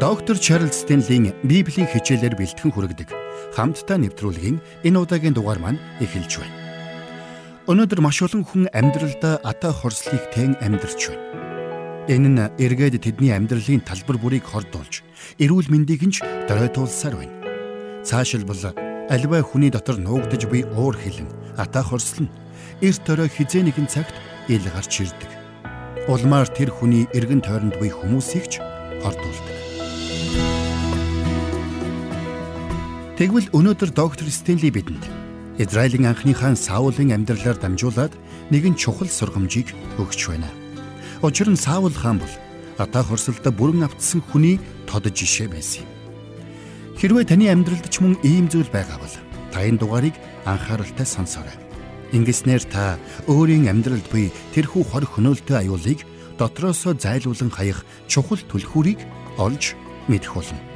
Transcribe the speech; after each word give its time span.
Доктор 0.00 0.38
Чарлз 0.38 0.86
Стенлийн 0.86 1.34
Библийн 1.42 1.90
хичээлээр 1.90 2.38
бэлтгэн 2.38 2.70
хүргэдэг 2.70 3.10
хамтдаа 3.58 3.98
нэвтрүүлгийн 3.98 4.62
энэ 4.86 4.94
удаагийн 4.94 5.34
дугаар 5.34 5.58
маань 5.58 5.82
эхэлж 5.98 6.38
байна. 6.38 6.54
Өнөөдөр 7.66 7.98
маш 7.98 8.22
олон 8.22 8.46
хүн 8.46 8.70
амьдралдаа 8.70 9.42
атаа 9.42 9.74
хорслыг 9.74 10.30
тэн 10.30 10.54
амьдарч 10.62 11.10
байна. 11.10 11.26
Энэ 12.14 12.30
нь 12.30 12.46
эргээд 12.62 13.02
тэдний 13.02 13.34
амьдралын 13.34 13.82
талбар 13.82 14.22
бүрийг 14.22 14.46
хордуулж, 14.46 15.02
эрүүл 15.42 15.66
мэндийг 15.66 16.06
нь 16.06 16.14
доройтуулсаар 16.46 17.18
байна. 17.18 17.34
Цаашилбал 18.06 18.70
альва 19.10 19.42
хүний 19.42 19.74
дотор 19.74 19.98
нуугдж 19.98 20.46
буй 20.46 20.62
уур 20.78 20.94
хилэн 20.94 21.26
атаа 21.58 21.82
хорслон 21.82 22.30
эрт 22.86 23.02
өрөө 23.02 23.34
хизээ 23.34 23.66
нэгэн 23.66 23.90
цагт 23.90 24.14
ил 24.46 24.62
гарч 24.62 25.02
ирдэг. 25.02 25.30
Улмаар 26.06 26.46
тэр 26.46 26.70
хүний 26.70 27.10
эргэн 27.10 27.42
тойронд 27.42 27.82
буй 27.82 27.90
хүмүүсийг 27.90 28.46
ч 28.46 28.62
хордуулдаг. 29.02 29.57
Тэгвэл 33.18 33.50
өнөөдөр 33.50 33.90
доктор 33.98 34.30
Стенли 34.30 34.70
бидэнд 34.70 35.02
Израилийн 35.58 36.06
анхны 36.06 36.38
хаан 36.38 36.54
Саулын 36.54 37.10
амьдралаар 37.10 37.58
дамжуулаад 37.58 38.14
нэгэн 38.54 38.78
чухал 38.78 39.10
сургамжийг 39.10 39.74
өгч 39.98 40.30
байна. 40.30 40.46
Учир 41.18 41.50
нь 41.50 41.58
Саул 41.58 41.90
хаан 41.90 42.22
бол 42.22 42.30
атаа 42.78 43.02
хорсолдоо 43.02 43.50
бүрэн 43.50 43.90
автсан 43.90 44.22
хүний 44.22 44.62
тод 44.86 45.10
жишээ 45.10 45.50
байсан 45.50 45.82
юм. 45.82 45.90
Хэрвээ 46.94 47.26
таны 47.26 47.50
амьдралд 47.50 47.90
ч 47.90 47.98
мөн 47.98 48.22
ийм 48.22 48.46
зүйл 48.46 48.70
байгаа 48.70 49.02
бол 49.02 49.14
та 49.50 49.66
энэ 49.66 49.82
дугаарыг 49.82 50.14
анхааралтай 50.46 51.02
сонсоорой. 51.02 51.58
Ингэснээр 52.14 52.70
та 52.70 53.02
өөрийн 53.26 53.66
амьдралд 53.66 54.06
буй 54.14 54.30
тэрхүү 54.54 54.94
хор 54.94 55.02
хөнөөлтөй 55.10 55.66
аюулыг 55.66 56.06
дотроосоо 56.38 56.94
зайлуулан 56.94 57.50
хаях 57.50 57.82
чухал 58.06 58.38
түлхүүрийг 58.46 59.02
олж 59.42 59.74
мэдэх 60.06 60.38
болно. 60.38 60.67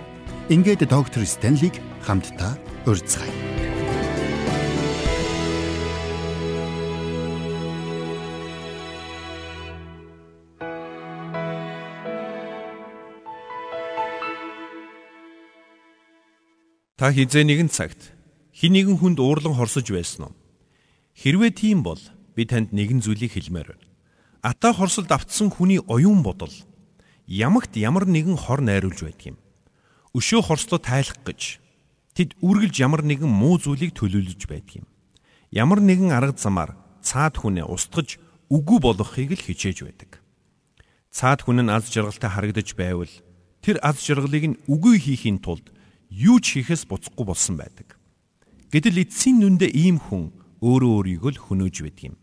Ингээд 0.53 0.85
доктор 0.85 1.25
Стенлиг 1.25 1.81
хамтдаа 2.05 2.61
урьдцгаая. 2.85 3.33
Та 17.01 17.09
хизээ 17.17 17.49
нэгэн 17.49 17.73
цагт 17.73 18.13
хин 18.53 18.77
нэгэн 18.77 19.01
хүнд 19.01 19.25
уурлан 19.25 19.57
хорсож 19.57 19.89
байсан 19.89 20.29
уу? 20.29 20.37
Хэрвээ 21.17 21.57
тийм 21.57 21.81
бол 21.81 21.97
би 22.37 22.45
танд 22.45 22.77
нэгэн 22.77 23.01
зүйлийг 23.01 23.33
хэлмээр 23.41 23.73
байна. 23.73 23.89
Ата 24.45 24.77
хорсолд 24.77 25.09
автсан 25.17 25.49
хүний 25.49 25.81
оюун 25.81 26.21
бодол 26.21 26.53
ямагт 27.25 27.73
ямар 27.81 28.05
нэгэн 28.05 28.37
хор 28.37 28.61
найруулж 28.61 29.01
байдаг 29.01 29.33
юм. 29.33 29.42
Өшөө 30.13 30.41
хорслоо 30.45 30.79
тайлах 30.79 31.21
гэж 31.25 31.63
Тэд 32.13 32.37
үргэлж 32.45 32.77
ямар 32.85 33.01
нэгэн 33.01 33.29
муу 33.29 33.57
зүйлийг 33.57 33.97
төлөөлөж 33.97 34.45
байдаг 34.45 34.85
юм. 34.85 34.87
Ямар 35.49 35.81
нэгэн 35.81 36.13
арга 36.13 36.37
замаар 36.37 36.77
цаад 37.01 37.41
хүнээ 37.41 37.65
устгаж 37.65 38.21
үгүй 38.53 38.79
болгохыг 38.85 39.33
л 39.33 39.47
хичээж 39.49 39.89
байдаг. 39.89 40.21
Цаад 41.09 41.49
хүн 41.49 41.65
нь 41.65 41.73
аз 41.73 41.89
жаргалтай 41.89 42.29
харагдаж 42.29 42.69
байвал 42.77 43.13
тэр 43.65 43.81
аз 43.81 44.05
жаргалыг 44.05 44.45
нь 44.45 44.61
үгүй 44.69 45.01
хийхийн 45.01 45.41
тулд 45.41 45.73
юу 46.13 46.37
ч 46.37 46.61
хийхээс 46.61 46.85
буцахгүй 46.85 47.25
болсон 47.25 47.57
байдаг. 47.57 47.97
Гэтэл 48.69 49.09
эцсийн 49.09 49.41
нүндээ 49.41 49.73
ийм 49.73 49.97
хүн 49.97 50.37
өөрөө 50.61 51.17
өөрийгөө 51.17 51.31
л 51.33 51.43
хөнөөж 51.49 51.77
байдаг 51.81 52.05
юм. 52.13 52.17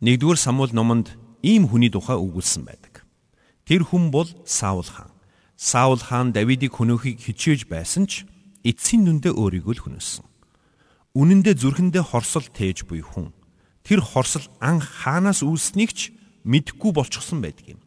Нэгдүгээр 0.00 0.40
Самуэль 0.40 0.72
номонд 0.72 1.20
ийм 1.44 1.68
хүний 1.68 1.92
тухай 1.92 2.16
өгүүлсэн 2.16 2.64
байдаг. 2.64 3.04
Тэр 3.68 3.84
хүн 3.84 4.08
бол 4.08 4.28
Саул 4.48 4.88
хаан. 4.88 5.12
Саул 5.58 5.98
хаан 5.98 6.30
Давидыг 6.30 6.78
хөнөөхийг 6.78 7.18
хичээж 7.18 7.66
байсан 7.66 8.06
ч 8.06 8.22
эцсийн 8.62 9.02
нүндээ 9.10 9.34
өөрийгөө 9.34 9.74
л 9.74 9.82
хүнөсөн. 9.90 10.22
Үнэн 11.18 11.42
дээр 11.42 11.58
зүрхэндээ 11.58 12.04
хорсол 12.14 12.46
тээж 12.46 12.86
буй 12.86 13.02
хүн 13.02 13.34
тэр 13.82 13.98
хорсол 13.98 14.46
анх 14.62 14.86
хаанаас 15.02 15.42
үүснийг 15.42 15.90
ч 15.90 16.14
мэдэхгүй 16.46 16.94
болчихсон 16.94 17.42
байдаг 17.42 17.74
юм. 17.74 17.80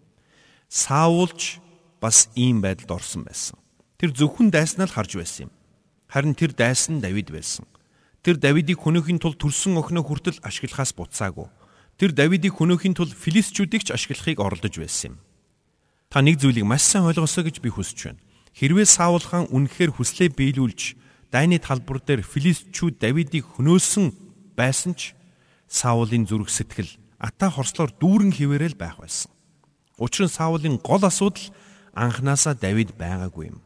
Саулч 0.68 1.64
бас 2.04 2.28
ийм 2.36 2.60
байдалд 2.60 2.92
орсон 2.92 3.24
байсан. 3.24 3.56
Тэр 3.96 4.12
зөвхөн 4.12 4.52
дайснаа 4.52 4.90
л 4.90 4.96
харж 4.98 5.16
байсан 5.16 5.48
юм. 5.48 5.52
Харин 6.12 6.36
тэр 6.36 6.52
дайсан 6.52 7.00
Давид 7.00 7.32
байсан. 7.32 7.64
Тэр 8.20 8.36
Давидыг 8.36 8.84
хөнөөхийн 8.84 9.22
тулд 9.24 9.40
төрсөн 9.40 9.80
охиноо 9.80 10.04
хүртэл 10.04 10.44
ашиглахаас 10.44 10.92
буцаагүй. 10.92 11.48
Тэр 11.96 12.12
Давидыг 12.12 12.60
хөнөөхийн 12.60 13.00
тулд 13.00 13.16
филистчүүдийг 13.16 13.88
ч 13.88 13.96
ашиглахыг 13.96 14.44
оролдож 14.44 14.76
байсан 14.76 15.16
юм. 15.16 15.18
Та 16.12 16.20
нэг 16.20 16.44
зүйлийг 16.44 16.68
маш 16.68 16.84
сайн 16.84 17.08
ойлгосоо 17.08 17.48
гэж 17.48 17.64
би 17.64 17.72
хүсэж 17.72 18.12
байна. 18.12 18.20
Хэрвээ 18.52 18.84
Саул 18.84 19.24
хаан 19.24 19.48
үнэхээр 19.48 19.96
хүслээ 19.96 20.36
биелүүлж 20.36 21.00
дайны 21.32 21.56
талбар 21.56 22.04
дээр 22.04 22.20
филистчүүд 22.20 23.00
Давидыг 23.00 23.48
хөнөөсөн 23.48 24.12
байсан 24.60 24.92
ч 24.92 25.16
Саулын 25.72 26.28
зүрх 26.28 26.52
сэтгэл 26.52 27.00
ата 27.16 27.48
хорслоор 27.48 27.96
дүүрэн 27.96 28.36
хിവэрэл 28.36 28.76
байх 28.76 29.00
байсан. 29.00 29.32
Учир 29.96 30.28
нь 30.28 30.36
Саулын 30.36 30.84
гол 30.84 31.00
асуудал 31.00 31.48
анханасаа 31.96 32.60
Давид 32.60 32.92
байгаагүй 33.00 33.56
юм. 33.56 33.64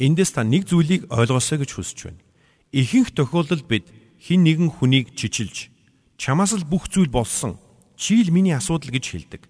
Эндээс 0.00 0.32
та 0.32 0.48
нэг 0.48 0.64
зүйлийг 0.72 1.12
ойлгосоо 1.12 1.60
гэж 1.60 1.76
хүсэж 1.76 1.98
байна. 2.08 2.24
Ихэнх 2.72 3.12
тохиолдолд 3.12 3.68
бид 3.68 3.84
хин 4.16 4.48
нэгэн 4.48 4.72
хүнийг 4.80 5.12
чичилж 5.12 5.68
чамаас 6.16 6.56
л 6.56 6.64
бүх 6.64 6.88
зүйл 6.88 7.12
болсон. 7.12 7.60
Чи 8.00 8.24
л 8.24 8.32
миний 8.32 8.56
асуудал 8.56 8.88
гэж 8.88 9.04
хэлдэг. 9.12 9.42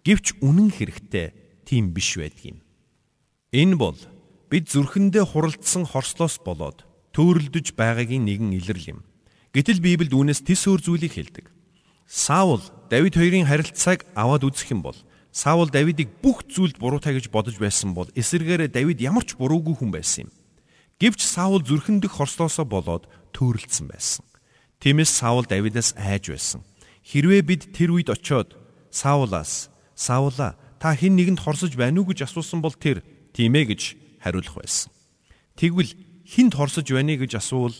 Гэвч 0.00 0.40
үнэн 0.40 0.72
хэрэгтээ 0.72 1.49
тийм 1.70 1.94
биш 1.94 2.18
байдгийг. 2.18 2.58
Энэ 3.54 3.78
бол 3.78 3.98
бид 4.50 4.66
зүрхэндээ 4.74 5.22
хуралдсан 5.22 5.86
хорслоос 5.86 6.42
болоод 6.42 6.82
төөрөлдөж 7.14 7.78
байгаагийн 7.78 8.26
нэгэн 8.26 8.58
илэрл 8.58 8.98
юм. 8.98 9.00
Гэтэл 9.54 9.78
Библиэд 9.78 10.10
үүнээс 10.10 10.42
тис 10.42 10.66
өөр 10.66 10.82
зүйлийг 10.82 11.14
хэлдэг. 11.14 11.46
Саул 12.10 12.62
Давид 12.90 13.14
хоёрын 13.14 13.46
харилцааг 13.46 14.02
аваад 14.18 14.42
үзэх 14.50 14.74
юм 14.74 14.82
бол 14.82 14.98
Саул 15.30 15.70
Давидыг 15.70 16.10
бүх 16.18 16.42
зүйлд 16.50 16.82
буруутай 16.82 17.14
гэж 17.14 17.30
бодож 17.30 17.54
байсан 17.62 17.94
бол 17.94 18.10
эсэргээрээ 18.18 18.74
Давид 18.74 18.98
ямар 18.98 19.22
ч 19.22 19.38
буруугүй 19.38 19.78
хүн 19.78 19.94
байсан 19.94 20.26
юм. 20.26 20.30
Гэвч 20.98 21.22
Саул 21.22 21.62
зүрхэндх 21.62 22.10
хорслоосоо 22.10 22.66
болоод 22.66 23.06
төөрөлдсөн 23.30 23.86
байсан. 23.86 24.26
Тиймээс 24.82 25.10
Саул 25.22 25.46
Давидаас 25.46 25.94
айж 25.94 26.34
байсан. 26.34 26.66
Хэрвээ 27.06 27.42
бид 27.46 27.62
тэр 27.70 27.94
үед 27.94 28.10
очиод 28.10 28.58
Саулаас 28.90 29.70
"Саула, 29.94 30.58
та 30.80 30.96
хэн 30.96 31.14
нэгэнд 31.14 31.44
хорсож 31.44 31.76
байна 31.76 32.00
уу?" 32.00 32.08
гэж 32.08 32.24
асуусан 32.24 32.64
бол 32.64 32.72
тэр 32.72 33.04
"Тийм 33.36 33.54
ээ" 33.54 33.76
гэж 33.76 33.82
хариулах 34.24 34.56
байсан. 34.56 34.88
Тэгвэл 35.60 35.92
хинт 36.24 36.56
хорсож 36.56 36.88
байна 36.88 37.20
гэж 37.20 37.36
асуувал 37.36 37.76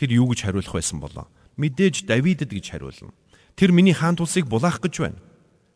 тэр 0.00 0.16
юу 0.16 0.32
гэж 0.32 0.48
хариулах 0.48 0.72
байсан 0.72 0.98
болоо? 1.04 1.28
Мэдээж 1.60 2.08
Давидэд 2.08 2.48
гэж 2.48 2.72
хариулна. 2.72 3.12
Тэр 3.54 3.76
миний 3.76 3.92
хаан 3.92 4.16
тулсыг 4.16 4.48
булаах 4.48 4.80
гэж 4.80 4.94
байна. 5.04 5.20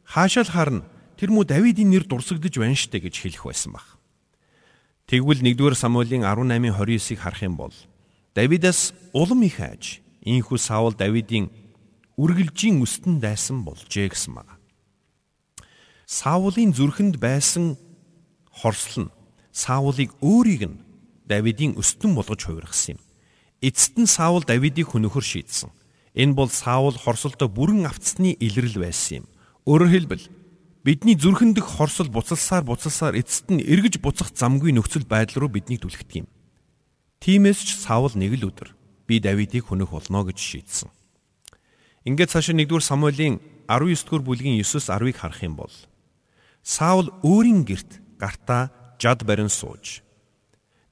Хаашаал 0.09 0.49
харна 0.49 0.89
тэр 1.21 1.29
мүү 1.29 1.45
Давидын 1.45 1.91
нэр 1.93 2.09
дурсагдж 2.09 2.57
байна 2.57 2.79
штэ 2.79 3.05
гэж 3.05 3.15
хэлэх 3.21 3.45
байсан 3.45 3.77
баг. 3.77 3.85
Тэгвэл 5.05 5.45
1-р 5.45 5.77
Самуэлийн 5.77 6.25
18:29-ыг 6.25 7.21
харах 7.21 7.43
юм 7.45 7.57
бол 7.61 7.75
Давидаас 8.33 8.97
улам 9.13 9.45
их 9.45 9.61
айж 9.61 10.01
ийхүү 10.25 10.57
Саул 10.57 10.97
Давидын 10.97 11.53
үргэлжийн 12.17 12.81
өстөн 12.81 13.21
дайсан 13.21 13.63
болжээ 13.69 14.09
гэсэн 14.09 14.33
баг. 14.35 14.54
Саулын 16.07 16.73
зүрхэнд 16.77 17.17
байсан 17.17 17.77
хорслол 18.53 19.09
нь 19.09 19.15
Саулыг 19.53 20.13
өөрийг 20.21 20.63
нь 20.69 20.81
Давидын 21.25 21.81
өстөн 21.81 22.13
болгож 22.13 22.45
хувиргасан 22.45 22.97
юм. 22.97 23.01
Эцэст 23.65 23.97
нь 23.97 24.11
Саул 24.11 24.45
Давидыг 24.45 24.93
хөнөхөр 24.93 25.25
шийдсэн. 25.25 25.73
Энэ 26.13 26.37
бол 26.37 26.51
Саул 26.53 26.93
хорсолдоо 26.93 27.49
бүрэн 27.49 27.89
автсны 27.89 28.37
илрэл 28.37 28.77
байсан 28.77 29.25
юм. 29.25 29.27
Өөрөөр 29.65 29.91
хэлбэл 29.95 30.25
бидний 30.85 31.17
зүрхэндх 31.17 31.65
хорсол 31.65 32.13
буцалсаар 32.13 32.61
буцалсаар 32.69 33.17
эцэст 33.17 33.49
нь 33.49 33.65
эргэж 33.65 34.05
буцах 34.05 34.37
замгүй 34.37 34.77
нөхцөл 34.77 35.09
байдал 35.09 35.49
руу 35.49 35.51
биднийг 35.57 35.81
түлхдэг 35.81 36.23
юм. 36.23 36.29
Тиймээс 37.25 37.65
ч 37.65 37.81
Саул 37.81 38.13
нэг 38.13 38.37
л 38.37 38.53
өдөр 38.53 38.77
би 39.09 39.17
Давидыг 39.25 39.73
хөнөх 39.73 39.97
болно 39.97 40.29
гэж 40.29 40.37
шийдсэн. 40.37 40.93
Ингээд 42.05 42.37
цаашаа 42.37 42.53
1-р 42.53 42.85
Самуэлийн 42.85 43.41
19-р 43.65 44.21
бүлгийн 44.21 44.61
9-с 44.61 44.93
10-ыг 44.93 45.17
харах 45.17 45.41
юм 45.41 45.57
бол 45.57 45.73
Саул 46.65 47.13
өөрийн 47.21 47.69
герт 47.69 48.01
гартаа 48.17 48.73
жад 48.97 49.21
барин 49.29 49.53
сууж 49.53 50.01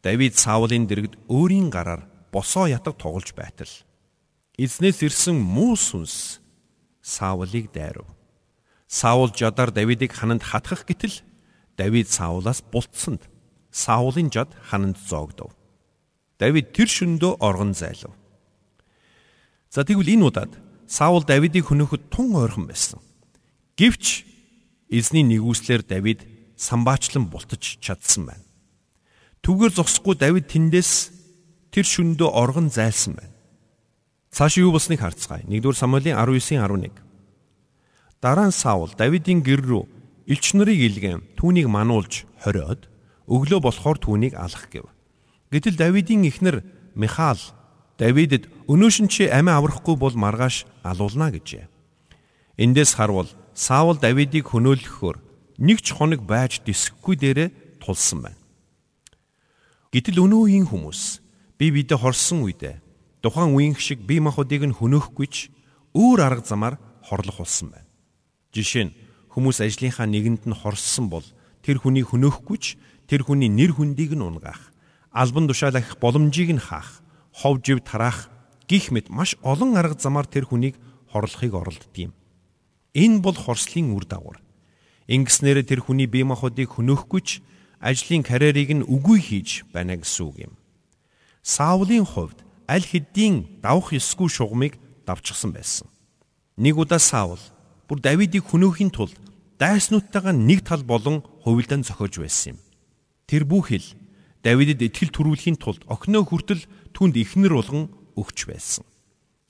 Давид 0.04 0.36
Саулын 0.36 0.84
дэргэд 0.84 1.16
өөрийн 1.32 1.72
гараар 1.72 2.04
босоо 2.28 2.69
ятаг 2.69 3.00
тоглож 3.00 3.32
байтал 3.32 3.72
эзнээс 4.60 5.00
ирсэн 5.00 5.40
муу 5.40 5.72
сүнс 5.80 6.44
Саулыг 7.00 7.72
дайрав. 7.72 8.06
Саул 8.86 9.32
жадаар 9.32 9.72
Давидыг 9.72 10.12
хананд 10.12 10.44
хатгах 10.44 10.84
гэтэл 10.84 11.24
Давид 11.80 12.12
Саулаас 12.12 12.60
бултсанд 12.60 13.24
Саулын 13.72 14.28
жад 14.30 14.52
хананд 14.69 15.00
зоогдов. 15.00 15.56
Давид 16.38 16.76
тэр 16.76 16.86
шөндөө 16.86 17.40
оргон 17.40 17.72
зайлав. 17.72 18.12
За 19.72 19.88
тэгвэл 19.88 20.20
энэ 20.20 20.26
удаад 20.28 20.52
Саул 20.86 21.24
Давидыг 21.24 21.72
хөнөөхөд 21.72 22.12
тун 22.12 22.36
ойрхон 22.36 22.69
байсан. 22.69 23.00
Гэвч 23.80 24.31
эзний 24.92 25.24
нэгүслэр 25.24 25.82
Давид 25.88 26.28
самбаачлан 26.60 27.32
бултаж 27.32 27.80
чадсан 27.80 28.28
байна. 28.28 28.44
Түгээр 29.40 29.72
зогсохгүй 29.72 30.20
Давид 30.20 30.52
тэндээс 30.52 30.92
тэр 31.72 31.86
шөндөө 31.88 32.28
оргон 32.28 32.68
зайлсан 32.68 33.16
байна. 33.16 33.32
Цааш 34.30 34.60
юу 34.60 34.72
болсныг 34.76 35.00
харцгаая. 35.00 35.48
1-р 35.48 35.76
Самуэлийн 35.76 36.16
19:11. 36.16 36.92
Дараа 38.20 38.48
нь 38.48 38.54
Саул 38.54 38.92
Давидын 38.92 39.42
гэр 39.42 39.60
рүү 39.64 39.84
элч 40.28 40.54
нарыг 40.54 40.78
илгээн 40.78 41.36
түүнийг 41.36 41.66
мануулж 41.66 42.28
хориод 42.44 42.86
өглөө 43.26 43.60
болохоор 43.60 43.98
түүнийг 43.98 44.38
алах 44.38 44.70
гэв. 44.70 44.86
Гэтэл 45.50 45.76
Давидын 45.76 46.28
эхнэр 46.30 46.62
Михаал 46.94 47.40
Давидэд 47.98 48.46
өнөөшин 48.70 49.08
чи 49.10 49.26
амиа 49.26 49.58
аврахгүй 49.58 49.96
бол 49.98 50.14
маргааш 50.14 50.64
алуулна 50.86 51.34
гэжээ. 51.34 51.66
Эндээс 52.62 52.94
харвал 52.94 53.28
Саул 53.54 54.00
Давидыг 54.00 54.49
хөнөөлөхөөр 54.49 55.16
нэг 55.60 55.78
ч 55.84 55.93
хоног 55.93 56.25
байж 56.25 56.64
дисэхгүй 56.64 57.20
дээрээ 57.20 57.49
тулсан 57.84 58.25
байна. 58.25 58.40
Гэтэл 59.93 60.25
өнөө 60.25 60.40
үеийн 60.49 60.66
хүмүүс 60.72 61.20
би 61.60 61.69
бидэ 61.69 62.00
хорсон 62.00 62.49
үедээ 62.49 62.81
тухайн 63.20 63.52
үеийн 63.52 63.76
шиг 63.76 64.00
бие 64.08 64.25
махбодыг 64.25 64.64
нь 64.64 64.72
хөнөөхгүй 64.72 65.26
ч 65.28 65.52
өөр 65.93 66.19
арга 66.25 66.49
замаар 66.49 66.81
хорлох 67.04 67.44
болсон 67.44 67.76
байна. 67.76 67.88
Жишээ 68.56 68.84
нь 68.88 68.96
хүмүүс 69.37 69.60
ажлынхаа 69.60 70.08
нэгэнд 70.08 70.48
нь 70.48 70.56
хорссон 70.56 71.12
бол 71.12 71.26
тэр 71.60 71.76
хүний 71.76 72.02
хөнөөхгүй 72.08 72.56
ч 72.56 72.81
тэр 73.05 73.28
хүний 73.28 73.52
нэр 73.52 73.76
хүндийг 73.76 74.16
нь 74.16 74.25
унгаах, 74.25 74.72
албан 75.12 75.44
тушаалах 75.44 76.00
боломжийг 76.00 76.56
нь 76.56 76.64
хаах, 76.64 77.05
хов 77.37 77.60
жив 77.60 77.84
тараах 77.84 78.32
гих 78.64 78.88
мэт 78.88 79.12
маш 79.12 79.37
олон 79.44 79.76
арга 79.76 80.00
замаар 80.00 80.25
тэр 80.25 80.48
хүнийг 80.48 80.81
хорлохыг 81.12 81.52
оролддог 81.52 81.93
юм. 82.00 82.12
Энэ 82.92 83.20
бол 83.24 83.36
хорслын 83.36 83.96
үр 83.96 84.04
дагавар. 84.04 84.40
Ингэснээр 85.08 85.64
тэр 85.64 85.80
хүний 85.80 86.06
бие 86.06 86.24
махбодыг 86.28 86.76
хөнөөхгүй 86.76 87.20
ч 87.24 87.40
ажлын 87.80 88.22
карьерийг 88.22 88.70
нь 88.76 88.86
үгүй 88.86 89.18
хийж 89.18 89.64
байна 89.72 89.96
гэсэн 89.96 90.24
үг 90.28 90.36
юм. 90.46 90.54
Саулын 91.42 92.04
хувьд 92.06 92.44
аль 92.68 92.86
хэдийн 92.86 93.60
давх 93.64 93.96
ёсгүй 93.96 94.28
шугамыг 94.28 94.78
давчсан 95.08 95.50
байсан. 95.50 95.88
Нэг 96.56 96.78
удаа 96.78 97.00
Саул 97.00 97.40
бүр 97.88 97.98
Давидыг 97.98 98.46
хөнөөхийн 98.46 98.92
тулд 98.92 99.16
дайснуудтайгаа 99.58 100.36
нэг 100.36 100.62
тал 100.62 100.84
болон 100.84 101.24
хувилдан 101.42 101.82
зохиож 101.82 102.20
байсан 102.20 102.54
юм. 102.54 102.58
Тэр 103.26 103.48
бүхэл 103.48 103.84
Давидэд 104.44 104.82
итгэл 104.82 105.10
төрүүлэхийн 105.10 105.58
тулд 105.58 105.82
охиноо 105.88 106.22
хүртэл 106.28 106.62
түнд 106.92 107.14
ихнэр 107.16 107.56
болгон 107.56 107.90
өгч 108.14 108.38
байсан. 108.46 108.84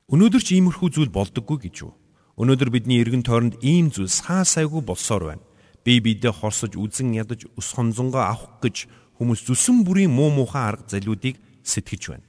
Өнөөдөр 0.08 0.42
ч 0.44 0.56
иймэрхүү 0.56 0.88
зүйл 0.92 1.12
болдоггүй 1.12 1.58
гэж 1.68 1.76
юу? 1.84 1.92
Өнөөдөр 2.36 2.70
бидний 2.72 3.00
эргэн 3.04 3.22
тойронд 3.26 3.60
ийм 3.60 3.92
зүйл 3.92 4.08
саа 4.08 4.44
сайгүй 4.44 4.80
болсоор 4.80 5.24
байна 5.32 5.44
бие 5.84 6.00
биедээ 6.00 6.32
хорсож 6.32 6.78
үзен 6.78 7.14
ядаж 7.14 7.46
ус 7.58 7.74
хонзонгоо 7.74 8.22
авах 8.22 8.62
гэж 8.62 8.86
хүмүүс 9.18 9.42
зүсэн 9.50 9.82
бүрийн 9.82 10.14
муу 10.14 10.30
муухай 10.30 10.70
арга 10.70 10.86
залиудыг 10.86 11.42
сэтгэж 11.66 12.02
байна. 12.14 12.26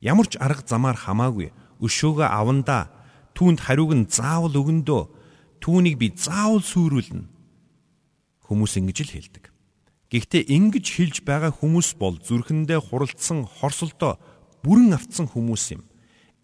Ямар 0.00 0.28
ч 0.28 0.36
арга 0.36 0.64
замаар 0.68 0.96
хамаагүй 0.96 1.52
өшөөгөө 1.80 2.28
авандаа 2.28 2.92
түүнд 3.32 3.64
хариуг 3.64 3.92
нь 3.96 4.08
заавал 4.08 4.52
өгөндөө 4.52 5.02
түүнийг 5.64 5.96
би 5.96 6.12
заавал 6.12 6.60
сүрүүлнэ. 6.60 7.24
Хүмүүс 8.44 8.72
ингэж 8.76 8.98
л 9.08 9.14
хэлдэг. 9.16 9.44
Гэхдээ 10.12 10.42
ингэж 10.52 10.86
хэлж 10.92 11.16
байгаа 11.24 11.52
хүмүүс 11.54 11.96
бол 11.96 12.20
зүрхэндээ 12.20 12.80
хуралдсан 12.84 13.48
хорсолдоо 13.48 14.20
бүрэн 14.60 14.92
автсан 14.92 15.30
хүмүүс 15.30 15.64
юм. 15.78 15.82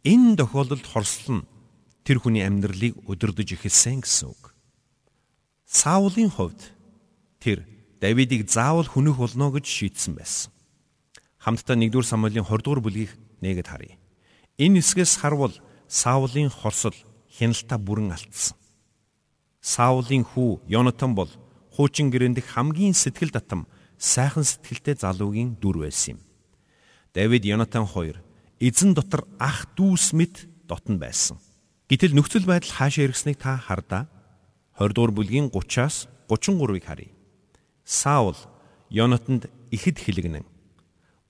Энэ 0.06 0.38
тохиолдолд 0.40 0.86
хорслол 0.86 1.42
нь 1.42 1.46
тэр 2.06 2.22
хүний 2.22 2.46
амьдралыг 2.46 2.94
удирдах 3.10 3.50
эхэлсэн 3.50 4.06
гэсэн 4.06 4.30
үг. 4.30 4.54
Саулын 5.66 6.30
хувьд 6.30 6.62
тэр 7.42 7.66
Давидыг 7.98 8.46
заавал 8.46 8.86
хүнөх 8.86 9.18
болно 9.18 9.50
гэж 9.50 9.66
шийдсэн 9.66 10.14
байсан. 10.14 10.52
Хамтдаа 11.42 11.74
1-р 11.74 12.06
Самуэлийн 12.06 12.46
20 12.46 12.62
дугаар 12.62 12.82
бүлгийг 12.84 13.10
нээгээд 13.42 13.66
харъя. 13.66 13.98
Энэ 14.62 14.78
хэсгээс 14.78 15.18
харвал 15.18 15.54
Саулын 15.90 16.52
хорсол 16.52 16.94
хяналтаа 17.34 17.78
бүрэн 17.82 18.14
алдсан. 18.14 18.54
Саулын 19.58 20.22
хүү 20.22 20.62
Йонатан 20.70 21.18
бол 21.18 21.30
хуучин 21.74 22.14
гэрэндх 22.14 22.46
хамгийн 22.54 22.94
сэтгэл 22.94 23.34
татам 23.34 23.66
сайхан 23.98 24.44
сэтгэлтэй 24.46 24.94
залуугийн 24.94 25.58
дүр 25.58 25.82
байсан 25.82 26.16
юм. 26.16 26.20
Давид 27.10 27.42
Йонатан 27.42 27.88
хоёр 27.88 28.22
эзэн 28.60 28.94
дотор 28.94 29.26
ах 29.40 29.66
дүүс 29.74 30.12
мэт 30.14 30.46
дотн 30.68 31.00
байсан. 31.00 31.40
Гэтэл 31.86 32.18
нөхцөл 32.18 32.42
байдал 32.42 32.74
хаашаа 32.74 33.06
иргэснийг 33.06 33.38
та 33.38 33.54
хардаа 33.62 34.10
20 34.74 34.90
дугаар 34.90 35.12
бүлгийн 35.14 35.46
30-аас 35.54 36.10
33-ыг 36.26 36.82
харъя. 36.82 37.14
Саул 37.86 38.34
Йонатанд 38.90 39.46
ихэд 39.70 40.02
хэлгэнэн. 40.02 40.42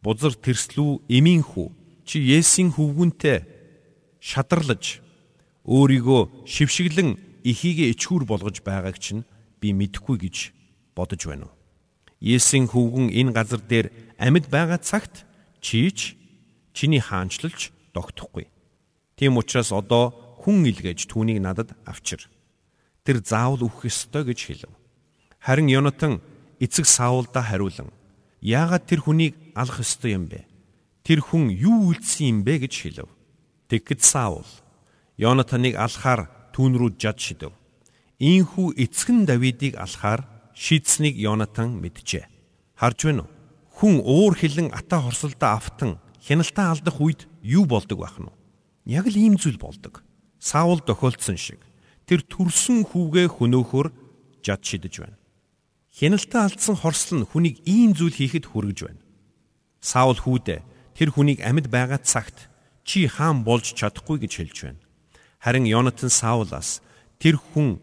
Бузар 0.01 0.33
тэрслүү 0.33 1.05
эмийн 1.13 1.45
хүү 1.45 1.69
чи 2.09 2.25
Есийн 2.25 2.73
хөвгүнтэй 2.73 3.45
шадарлаж 4.17 5.05
өөрийгөө 5.69 6.49
шившиглэн 6.49 7.21
ихийгээ 7.45 7.93
ичхүүр 7.93 8.25
болгож 8.25 8.65
байгааг 8.65 8.97
чинь 8.97 9.29
би 9.61 9.77
мэдэхгүй 9.77 10.17
гэж 10.25 10.37
бодож 10.97 11.21
байна 11.29 11.53
уу? 11.53 11.55
Есийн 12.25 12.65
хөвгүн 12.65 13.13
энэ 13.13 13.37
газар 13.37 13.61
дээр 13.61 13.93
амьд 14.17 14.49
байгаа 14.49 14.81
цагт 14.81 15.29
чийч 15.61 16.17
чиний 16.73 17.05
хаанчлалч 17.05 17.77
тогтохгүй. 17.93 18.49
Тийм 19.21 19.37
учраас 19.37 19.69
одоо 19.73 20.26
хүн 20.37 20.69
илгээж 20.69 21.09
түүнийг 21.09 21.41
надад 21.41 21.73
авчир 21.89 22.29
тэр 23.07 23.23
заавал 23.23 23.71
үхэх 23.71 23.87
ёстой 23.87 24.27
гэж 24.27 24.39
хэлв. 24.47 24.73
Харин 25.39 25.71
Йонатан 25.71 26.21
эцэг 26.59 26.87
Саулда 26.91 27.43
хариулан 27.43 27.95
яагаад 28.43 28.85
тэр 28.87 29.07
хүнийг 29.07 29.35
алах 29.55 29.79
ёстой 29.79 30.19
юм 30.19 30.27
бэ? 30.27 30.43
Тэр 31.07 31.23
хүн 31.23 31.55
юу 31.55 31.95
үйлдсэн 31.95 32.27
юм 32.27 32.39
бэ 32.43 32.67
гэж 32.67 32.75
хэлв. 32.75 33.09
Тэгэхэд 33.71 34.03
Саул 34.03 34.47
Йонатаныг 35.17 35.79
алахаар 35.79 36.27
түүн 36.51 36.75
рүү 36.77 36.99
жад 36.99 37.23
шидэв. 37.23 37.55
Ийхүү 38.19 38.75
эцэг 38.75 39.09
нь 39.15 39.27
Давидыг 39.29 39.79
алахаар 39.79 40.27
шийдсэнийг 40.57 41.15
Йонатан 41.21 41.79
мэджээ. 41.79 42.27
Харж 42.75 42.99
байна 43.07 43.23
уу? 43.25 43.33
Хүн 43.77 44.01
уур 44.01 44.35
хилэн 44.35 44.73
ата 44.73 45.01
хорсолдоо 45.01 45.61
автан 45.61 46.01
хяналтаа 46.25 46.73
алдах 46.73 46.97
үед 46.97 47.29
юу 47.45 47.69
болдог 47.69 48.01
байх 48.01 48.17
нь? 48.17 48.33
Яг 48.89 49.05
л 49.07 49.17
ийм 49.17 49.37
зүйл 49.37 49.61
болдог. 49.61 50.06
Саул 50.47 50.79
тохиолдсон 50.79 51.35
шиг 51.35 51.59
тэр 52.07 52.23
төрсөн 52.23 52.87
хүүгээ 52.87 53.27
хөнөөхөөр 53.35 53.89
жад 54.47 54.63
шидэж 54.63 54.95
байна. 55.03 55.19
Хяналтаа 55.91 56.47
алдсан 56.47 56.79
хорслол 56.79 57.27
нь 57.27 57.29
хүнийг 57.31 57.57
ийм 57.67 57.91
зүйл 57.99 58.15
хийхэд 58.15 58.47
хүргэж 58.47 58.79
байна. 58.87 59.03
Саул 59.83 60.15
хүүдээ 60.23 60.63
тэр 60.95 61.09
хүнийг 61.11 61.43
амьд 61.43 61.67
байгаа 61.67 61.99
цагт 61.99 62.47
чи 62.87 63.11
хаан 63.11 63.43
болж 63.43 63.75
чадахгүй 63.75 64.23
гэж 64.23 64.33
хэлж 64.39 64.57
байна. 64.71 64.83
Харин 65.43 65.67
Йонатан 65.67 66.15
Саулаас 66.15 66.79
тэр 67.19 67.43
хүн 67.43 67.83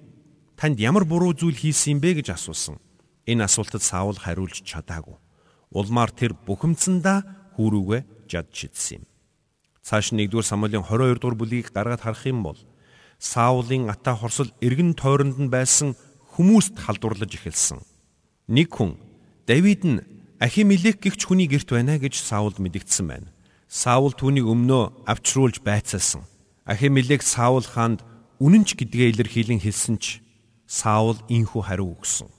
танд 0.56 0.80
ямар 0.80 1.04
буруу 1.04 1.36
зүйл 1.36 1.60
хийсэн 1.60 2.00
бэ 2.00 2.24
гэж 2.24 2.32
асуусан. 2.32 2.80
Энэ 3.28 3.44
асуултад 3.44 3.84
Саул 3.84 4.16
хариулж 4.16 4.64
чадаагүй. 4.64 5.20
Улмаар 5.76 6.16
тэр 6.16 6.32
бухимдсандаа 6.32 7.28
хүүрүүгээ 7.60 8.02
жад 8.32 8.48
шидсэн 8.56 9.04
юм. 9.04 9.13
Цааш 9.84 10.16
1-р 10.16 10.48
Самуэлийн 10.48 10.88
22 10.88 11.20
дугаар 11.20 11.36
бүлгийг 11.36 11.68
гаргаад 11.76 12.08
харах 12.08 12.24
юм 12.24 12.40
бол 12.40 12.56
Саулын 13.20 13.92
ата 13.92 14.16
хорсол 14.16 14.48
эргэн 14.64 14.96
тойронд 14.96 15.36
нь 15.36 15.52
байсан 15.52 16.00
хүмүүст 16.40 16.80
халдварлаж 16.80 17.36
эхэлсэн. 17.36 17.84
Нэг 18.48 18.72
хүн 18.72 18.96
Давид 19.44 19.84
нь 19.84 20.00
Ахимелек 20.40 21.04
гихч 21.04 21.28
хүний 21.28 21.52
герт 21.52 21.68
байна 21.68 22.00
гэж 22.00 22.16
Саул 22.16 22.56
мэдгдсэн 22.56 23.08
байна. 23.12 23.28
Саул 23.68 24.16
түүнийг 24.16 24.48
өмнөө 24.48 25.04
авчруулж 25.04 25.60
байцаасан. 25.60 26.24
Ахимелек 26.64 27.20
Саул 27.20 27.68
хаанд 27.68 28.08
үнэнч 28.40 28.80
гэдгээ 28.80 29.20
илэрхийлэн 29.20 29.60
хэлсэн 29.60 30.00
ч 30.00 30.24
Саул 30.64 31.20
инхүү 31.28 31.60
хариу 31.60 31.92
өгсөн. 32.00 32.32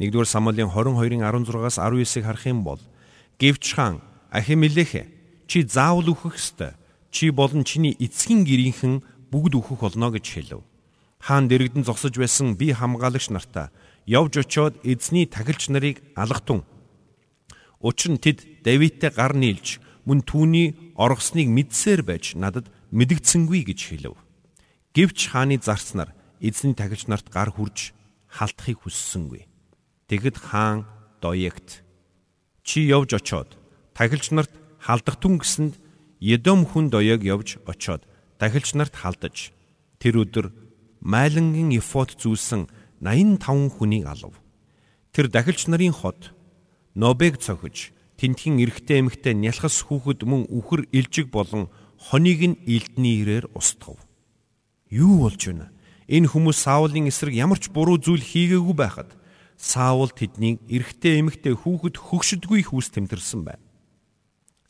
1-р 0.00 0.24
Самуэлийн 0.24 0.72
22-ын 0.72 1.28
16-аас 1.28 1.76
19-ыг 1.76 2.24
харах 2.24 2.44
юм 2.48 2.64
бол 2.64 2.80
Гэвч 3.36 3.76
хаан 3.76 4.00
Ахимелек 4.32 5.19
чи 5.50 5.66
заавал 5.66 6.14
үхэх 6.14 6.38
ёстой. 6.38 6.78
Чи 7.10 7.34
болон 7.34 7.66
чиний 7.66 7.98
эцгийн 7.98 8.46
гэрийнхэн 8.46 9.02
бүгд 9.34 9.58
өөхөх 9.58 9.82
болно 9.82 10.14
гэж 10.14 10.26
хэлв. 10.30 10.62
Хаан 11.18 11.50
дэрэгдэн 11.50 11.82
зогсож 11.82 12.14
байсан 12.14 12.54
би 12.54 12.70
хамгаалагч 12.70 13.34
нартаа 13.34 13.74
явж 14.06 14.46
очиод 14.46 14.78
эзний 14.86 15.26
тахилч 15.26 15.66
нарыг 15.74 16.06
алгатун. 16.14 16.62
Учир 17.82 18.14
нь 18.14 18.22
тэд 18.22 18.62
Давидтай 18.62 19.10
гар 19.10 19.34
нийлж 19.34 19.82
мөн 20.06 20.22
түүний 20.22 20.94
оргосныг 20.94 21.50
мэдсээр 21.50 22.06
байж 22.06 22.38
надад 22.38 22.70
мэдгдсэнгүй 22.94 23.66
гэж 23.66 23.80
хэлв. 23.90 24.14
Гэвч 24.94 25.34
хааны 25.34 25.58
зарцнаар 25.58 26.14
эзний 26.38 26.78
тахилч 26.78 27.10
нарт 27.10 27.26
гар 27.26 27.50
хурж 27.50 27.90
халтахыг 28.30 28.86
хүссэнгүй. 28.86 29.50
Тэгэд 30.06 30.36
хаан 30.38 30.86
доёгт 31.18 31.82
чи 32.62 32.86
явж 32.86 33.18
очиод 33.18 33.58
тахилч 33.98 34.30
нарт 34.30 34.59
халдахтун 34.80 35.38
гэсэнд 35.38 35.76
Едом 36.20 36.68
хүн 36.68 36.92
доёг 36.92 37.24
явж 37.24 37.56
очиод 37.64 38.04
дахилч 38.36 38.76
нарт 38.76 38.92
халдаж 38.92 39.52
тэр 40.00 40.24
өдөр 40.24 40.52
майлангийн 41.00 41.72
эфот 41.80 42.12
зүүсэн 42.20 42.68
85 43.00 43.72
хүнийг 43.72 44.04
алав. 44.04 44.36
Тэр 45.12 45.32
дахилч 45.32 45.64
нарын 45.68 45.96
хот 45.96 46.36
Нобег 46.92 47.40
цохиж 47.40 47.96
тентхийн 48.20 48.60
эрэгтэй 48.60 49.00
эмэгтэй 49.00 49.32
нялхас 49.32 49.80
хүүхэд 49.80 50.28
мөн 50.28 50.44
үхэр 50.52 50.92
илжиг 50.92 51.32
болон 51.32 51.72
хоныг 51.96 52.40
нь 52.44 52.60
илдний 52.68 53.24
ирээр 53.24 53.48
устгав. 53.56 53.96
Юу 54.92 55.24
болж 55.24 55.40
байна? 55.40 55.72
Энэ 56.04 56.28
хүмүүс 56.28 56.58
Саулын 56.68 57.08
эсрэг 57.08 57.32
ямар 57.32 57.56
ч 57.56 57.72
буруу 57.72 57.96
зүйл 57.96 58.20
хийгээгүй 58.20 58.76
байхад 58.76 59.16
Саул 59.56 60.12
тэднийг 60.12 60.60
эрэгтэй 60.68 61.24
эмэгтэй 61.24 61.56
хүүхэд 61.56 61.96
хөгшөдгүй 61.96 62.60
хүүс 62.68 62.92
тэмтэрсэн 62.92 63.40
байна. 63.46 63.69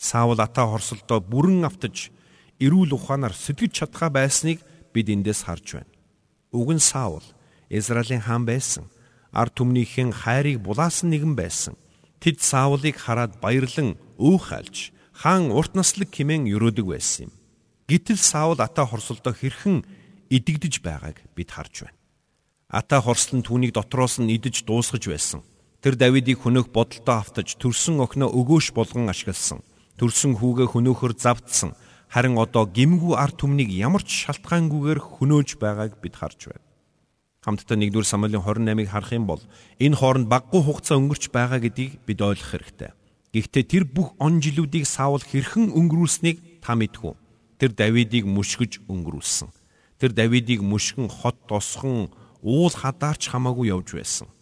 Саул 0.01 0.41
ата 0.41 0.65
хорсолдоо 0.65 1.21
бүрэн 1.21 1.69
автаж 1.69 2.09
эрүүл 2.57 2.97
ухаанаар 2.97 3.37
сэтгэж 3.37 3.85
чадхаа 3.85 4.09
байсныг 4.09 4.65
бид 4.97 5.13
эндээс 5.13 5.45
харж 5.45 5.77
байна. 5.77 5.93
Уг 6.57 6.73
нь 6.73 6.81
Саул 6.81 7.27
Израилийн 7.69 8.25
хаан 8.25 8.49
байсан 8.49 8.89
ард 9.29 9.61
түмнийхэн 9.61 10.17
хайрыг 10.17 10.65
булаасан 10.65 11.13
нэгэн 11.13 11.37
байсан. 11.37 11.77
Тэд 12.17 12.41
Саулыг 12.41 12.97
хараад 12.97 13.45
баярлан 13.45 14.01
өөхалж 14.17 14.97
хаан 15.13 15.53
урт 15.53 15.77
наслаг 15.77 16.09
химэн 16.09 16.49
өрөөдөг 16.49 16.87
байсан 16.89 17.29
юм. 17.29 17.33
Гэтэл 17.85 18.17
Саул 18.17 18.57
ата 18.57 18.89
хорсолдоо 18.89 19.37
хэрхэн 19.37 19.85
идэгдэж 20.33 20.81
байгааг 20.81 21.21
бид 21.37 21.51
харж 21.53 21.85
байна. 21.85 21.99
Ата 22.73 23.05
хорслон 23.05 23.45
түүнийг 23.45 23.77
дотроос 23.77 24.17
нь 24.17 24.33
идэж 24.33 24.65
дуусгаж 24.65 25.05
байсан. 25.13 25.41
Тэр 25.85 25.95
Давидыг 25.97 26.41
хөнөөх 26.41 26.73
бодолтой 26.73 27.17
автаж 27.19 27.59
төрсөн 27.59 27.99
охиноо 28.01 28.31
өгөөш 28.31 28.71
болгон 28.73 29.11
ашигласан. 29.11 29.61
Төрсөн 30.01 30.41
хүүгээ 30.41 30.73
хөнөөхөр 30.73 31.13
завдсан. 31.13 31.77
Харин 32.09 32.41
одоо 32.41 32.65
гимгүү 32.65 33.21
ард 33.21 33.37
түмнийг 33.37 33.69
ямар 33.69 34.01
ч 34.01 34.25
шалтгаангүйгээр 34.25 34.97
хөнөөж 34.97 35.61
байгааг 35.61 36.01
бид 36.01 36.17
харж 36.17 36.49
байна. 36.49 36.65
Хамтдаа 37.45 37.77
1-р 37.77 38.09
Самуэлийн 38.09 38.41
28-ыг 38.41 38.89
харах 38.89 39.13
юм 39.13 39.29
бол 39.29 39.45
энэ 39.77 40.01
хооронд 40.01 40.33
баггүй 40.33 40.65
хугацаа 40.65 40.97
өнгөрч 40.97 41.29
байгаа 41.29 41.61
гэдгийг 41.61 42.01
бид 42.09 42.21
ойлгох 42.25 42.49
хэрэгтэй. 42.49 42.97
Гэхдээ 43.37 43.65
тэр 43.69 43.85
бүх 43.85 44.17
он 44.17 44.41
жилүүдийг 44.41 44.89
Саул 44.89 45.21
хэрхэн 45.21 45.69
өнгөрүүлснийг 45.69 46.65
та 46.65 46.73
мэдхүү. 46.81 47.13
Тэр 47.61 47.71
Давидыг 47.77 48.25
мушгиж 48.25 48.81
өнгөрүүлсэн. 48.89 49.53
Тэр 50.01 50.17
Давидыг 50.17 50.65
мушгин 50.65 51.13
хот 51.13 51.37
тосхон 51.45 52.09
уул 52.41 52.73
хадаарч 52.73 53.29
хамаагүй 53.29 53.69
явж 53.69 54.01
байсан. 54.01 54.33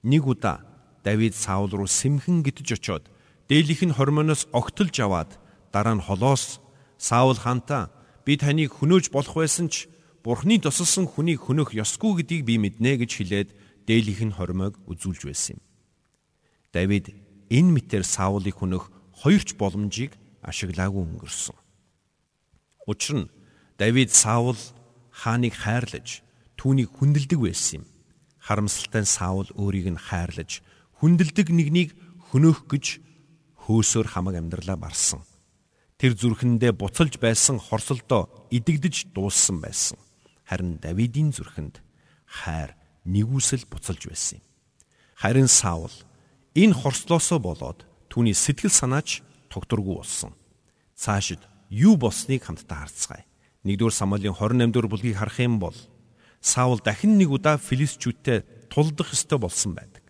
Нэг 0.00 0.24
удаа 0.24 0.64
Давид 1.04 1.36
Саул 1.36 1.68
руу 1.68 1.84
сэмхэн 1.84 2.40
гитж 2.40 2.80
очоод 2.80 3.11
дээлийнх 3.52 3.84
нь 3.84 3.92
хормоноос 3.92 4.48
огтолж 4.56 4.96
аваад 5.04 5.36
дараа 5.76 5.92
нь 6.00 6.00
холоос 6.00 6.64
Саул 6.96 7.36
хантаа 7.36 7.92
би 8.24 8.40
таныг 8.40 8.72
хөнөөж 8.72 9.12
болох 9.12 9.36
байсан 9.36 9.68
ч 9.68 9.92
Бурхны 10.24 10.56
тусалсан 10.56 11.04
хүнийг 11.04 11.44
хөнөх 11.44 11.76
ёсгүй 11.76 12.24
гэдгийг 12.24 12.42
би 12.48 12.56
мэднэ 12.56 13.04
гэж 13.04 13.12
хэлээд 13.12 13.48
дээлийнх 13.84 14.22
нь 14.24 14.36
хормойг 14.40 14.80
үзүүлж 14.88 15.28
байсан 15.28 15.60
юм. 15.60 15.62
Давид 16.72 17.12
энэ 17.52 17.70
мэтэр 17.76 18.08
Саулыг 18.08 18.56
хөнөх 18.56 18.88
хоёрч 19.20 19.52
боломжийг 19.60 20.16
ашиглаагүй 20.40 21.04
өнгөрсөн. 21.04 21.58
Учир 22.88 23.16
нь 23.20 23.32
Давид 23.76 24.16
Саул 24.16 24.56
хааныг 25.12 25.60
хайрлаж 25.60 26.24
түүнийг 26.56 26.88
хүндэлдэг 26.96 27.36
байсан 27.36 27.84
юм. 27.84 27.90
Харамсалтай 28.40 29.04
нь 29.04 29.12
Саул 29.12 29.52
өөрийг 29.52 29.92
нь 29.92 30.00
хайрлаж 30.00 30.64
хүндэлдэг 31.04 31.52
нэгнийг 31.52 31.92
хөнөөх 32.32 32.64
гэж 32.72 33.11
хөөсөөр 33.66 34.08
хамаг 34.10 34.38
амьдралаа 34.38 34.76
барсан. 34.76 35.22
Тэр 35.98 36.18
зүрхэндээ 36.18 36.72
буцалж 36.74 37.18
байсан 37.22 37.62
хорсолдоо 37.62 38.26
идэгдэж 38.50 39.14
дууссан 39.14 39.62
байсан 39.62 39.98
харин 40.52 40.76
Давидын 40.76 41.32
зүрхэнд 41.32 41.80
хайр 42.26 42.76
нэгүсэл 43.08 43.64
буцалж 43.72 44.04
байсан 44.04 44.44
юм. 44.44 44.44
Харин 45.16 45.48
Саул 45.48 45.94
энэ 46.52 46.76
хорслоосоо 46.76 47.40
болоод 47.40 47.88
түүний 48.12 48.36
сэтгэл 48.36 48.68
санаач 48.68 49.24
тогтургүй 49.48 49.96
болсон. 49.96 50.36
Цаашид 50.92 51.40
юу 51.70 51.96
болсныг 51.96 52.44
хамтдаа 52.44 52.84
харцгаая. 52.84 53.24
1-р 53.64 53.94
Самуэлийн 53.96 54.36
28-р 54.36 54.86
бүлгийг 54.92 55.16
харах 55.16 55.40
юм 55.40 55.56
бол 55.56 55.76
Саул 56.44 56.84
дахин 56.84 57.16
нэг 57.16 57.32
удаа 57.32 57.56
филистчүүдтэй 57.56 58.68
тулдах 58.68 59.16
ёстой 59.16 59.38
болсон 59.40 59.72
байдаг. 59.72 60.04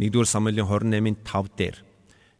1-р 0.00 0.24
Самуэлийн 0.24 0.64
28-ын 0.64 1.20
5 1.20 1.52
дээр 1.52 1.76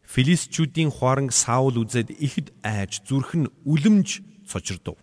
филистчүүдийн 0.07 0.89
хуаранг 0.89 1.35
Саул 1.35 1.75
үзээд 1.83 2.15
ихэд 2.15 2.55
айж 2.63 3.03
зүрх 3.03 3.35
нь 3.35 3.51
үлэмж 3.67 4.23
цочирдов. 4.47 4.95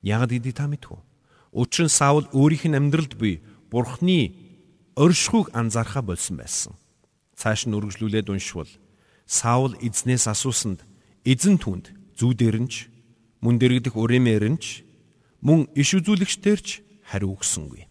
Ягд 0.00 0.32
гэдгийг 0.32 0.56
та 0.56 0.64
мэдв? 0.64 0.96
Учир 1.52 1.86
нь 1.86 1.92
Саул 1.92 2.24
өөрийнх 2.32 2.64
нь 2.64 2.78
амьдралд 2.80 3.12
буй 3.20 3.44
Бурхны 3.68 4.32
оршихуйг 4.96 5.52
анзаархаа 5.52 6.00
болсон 6.00 6.40
байсан. 6.40 6.72
Цааш 7.36 7.68
нь 7.68 7.76
үргэлжлүүлээд 7.76 8.32
уншвал 8.32 8.72
Саул 9.28 9.76
эзнээс 9.84 10.24
асуусанд 10.32 10.80
эзэн 11.28 11.60
түнд 11.60 11.92
зүүдэрэнч 12.16 12.88
мөн 13.44 13.60
дэрэгдэх 13.60 13.94
өрөмөрөнч 13.94 14.64
мөн 15.44 15.68
иш 15.76 15.92
үзүүлэгчдэрч 15.92 16.66
хариу 17.04 17.36
өгсөнгүй. 17.36 17.84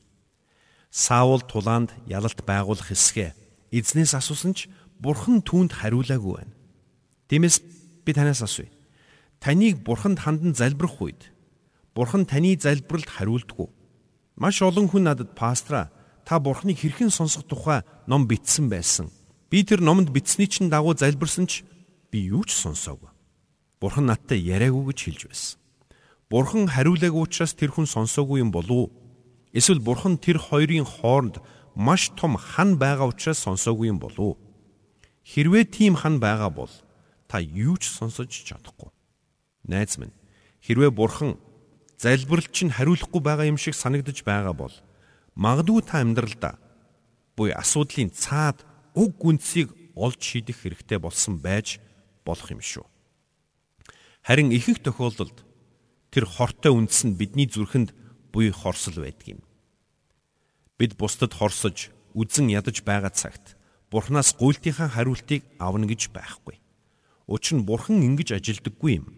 Саул 0.90 1.46
тулаанд 1.46 1.94
ялалт 2.10 2.42
байгуулах 2.42 2.90
хэсгээ 2.90 3.38
эзнээс 3.72 4.18
асуусан 4.18 4.58
ч 4.58 4.66
бурхан 5.00 5.42
түүнд 5.42 5.74
хариулаагүй 5.74 6.34
байна. 6.38 6.54
Тиймээс 7.30 7.62
би 8.06 8.12
танаас 8.13 8.42
асууя. 8.42 8.72
Таныг 9.39 9.84
бурханд 9.86 10.20
хандан 10.20 10.54
залбирх 10.58 11.01
үед 11.01 11.38
Бурхан 11.98 12.27
таны 12.30 12.54
залбиралд 12.62 13.10
хариулдаггүй. 13.10 13.70
Маш 14.38 14.62
олон 14.62 14.86
хүн 14.86 15.10
надад 15.10 15.34
пастра 15.34 15.89
та 16.30 16.38
Бурханыг 16.38 16.77
хэрхэн 16.77 17.10
сонсох 17.10 17.50
тухай 17.50 17.82
ном 18.06 18.30
бичсэн 18.30 18.70
байсан. 18.70 19.10
Би 19.50 19.66
тэр 19.66 19.82
номонд 19.82 20.13
бичсний 20.13 20.46
чинь 20.46 20.70
дагуу 20.70 20.94
залбирсан 20.94 21.50
ч 21.50 21.66
би 22.13 22.30
юу 22.30 22.46
ч 22.46 22.54
сонсоогүй. 22.54 23.10
Бурхан 23.82 24.06
надтай 24.06 24.38
яриаггүй 24.38 24.94
гэж 24.94 25.00
хэлж 25.10 25.22
байсан. 25.25 25.58
Бурхан 26.30 26.70
хариулаагүй 26.70 27.25
учраас 27.25 27.58
тэр 27.58 27.74
хүн 27.74 27.89
сонсоогүй 27.89 28.46
юм 28.46 28.54
болов 28.54 28.70
уу? 28.77 28.94
Эсвэл 29.50 29.82
Бурхан 29.82 30.22
тэр 30.22 30.38
хоёрын 30.38 30.86
хооронд 30.86 31.42
маш 31.74 32.13
том 32.13 32.38
хан 32.38 32.77
байгаа 32.77 33.10
учраас 33.10 33.42
сонсоогүй 33.42 33.89
юм 33.89 33.98
болов 33.98 34.20
уу? 34.22 34.38
Хэрвээ 35.28 35.68
тийм 35.68 36.00
хан 36.00 36.24
байгаа 36.24 36.48
бол 36.48 36.72
та 37.28 37.44
юу 37.44 37.76
ч 37.76 37.92
сонсож 37.92 38.32
чадахгүй. 38.32 38.88
Найз 39.68 40.00
минь, 40.00 40.16
хэрвээ 40.64 40.96
Бурхан 40.96 41.36
залбиралч 42.00 42.56
нь 42.64 42.72
хариулахгүй 42.72 43.20
байгаа 43.20 43.52
юм 43.52 43.60
шиг 43.60 43.76
санагдаж 43.76 44.24
байгаа 44.24 44.56
бол 44.56 44.72
магадгүй 45.36 45.84
та 45.84 46.00
амьдралдаа 46.00 46.56
буй 47.36 47.52
асуудлын 47.52 48.16
цаад 48.16 48.64
уг 48.96 49.20
гүнзгийг 49.20 49.76
олж 50.00 50.16
шийдэх 50.24 50.64
хэрэгтэй 50.64 51.00
болсон 51.04 51.44
байж 51.44 51.84
болох 52.24 52.48
юм 52.48 52.64
шүү. 52.64 52.88
Харин 54.24 54.56
ихэнх 54.56 54.80
тохиолдолд 54.80 55.44
тэр 56.08 56.24
хортой 56.24 56.72
үндэс 56.72 57.04
нь 57.04 57.20
бидний 57.20 57.52
зүрхэнд 57.52 57.92
буй 58.32 58.56
хорсол 58.56 59.04
байдаг 59.04 59.28
юм. 59.36 59.42
Бид 60.80 60.96
бусдад 60.96 61.36
хорсож, 61.36 61.92
үзен 62.16 62.48
ядаж 62.48 62.80
байгаа 62.88 63.12
цагт 63.12 63.57
Бурханаас 63.91 64.36
гуйлтынхаа 64.36 64.89
хариултыг 64.91 65.44
авна 65.60 65.88
гэж 65.88 66.12
байхгүй. 66.12 66.60
Учир 67.27 67.60
нь 67.60 67.67
Бурхан 67.67 68.03
ингэж 68.03 68.36
ажилдаггүй 68.36 69.00
юм. 69.00 69.15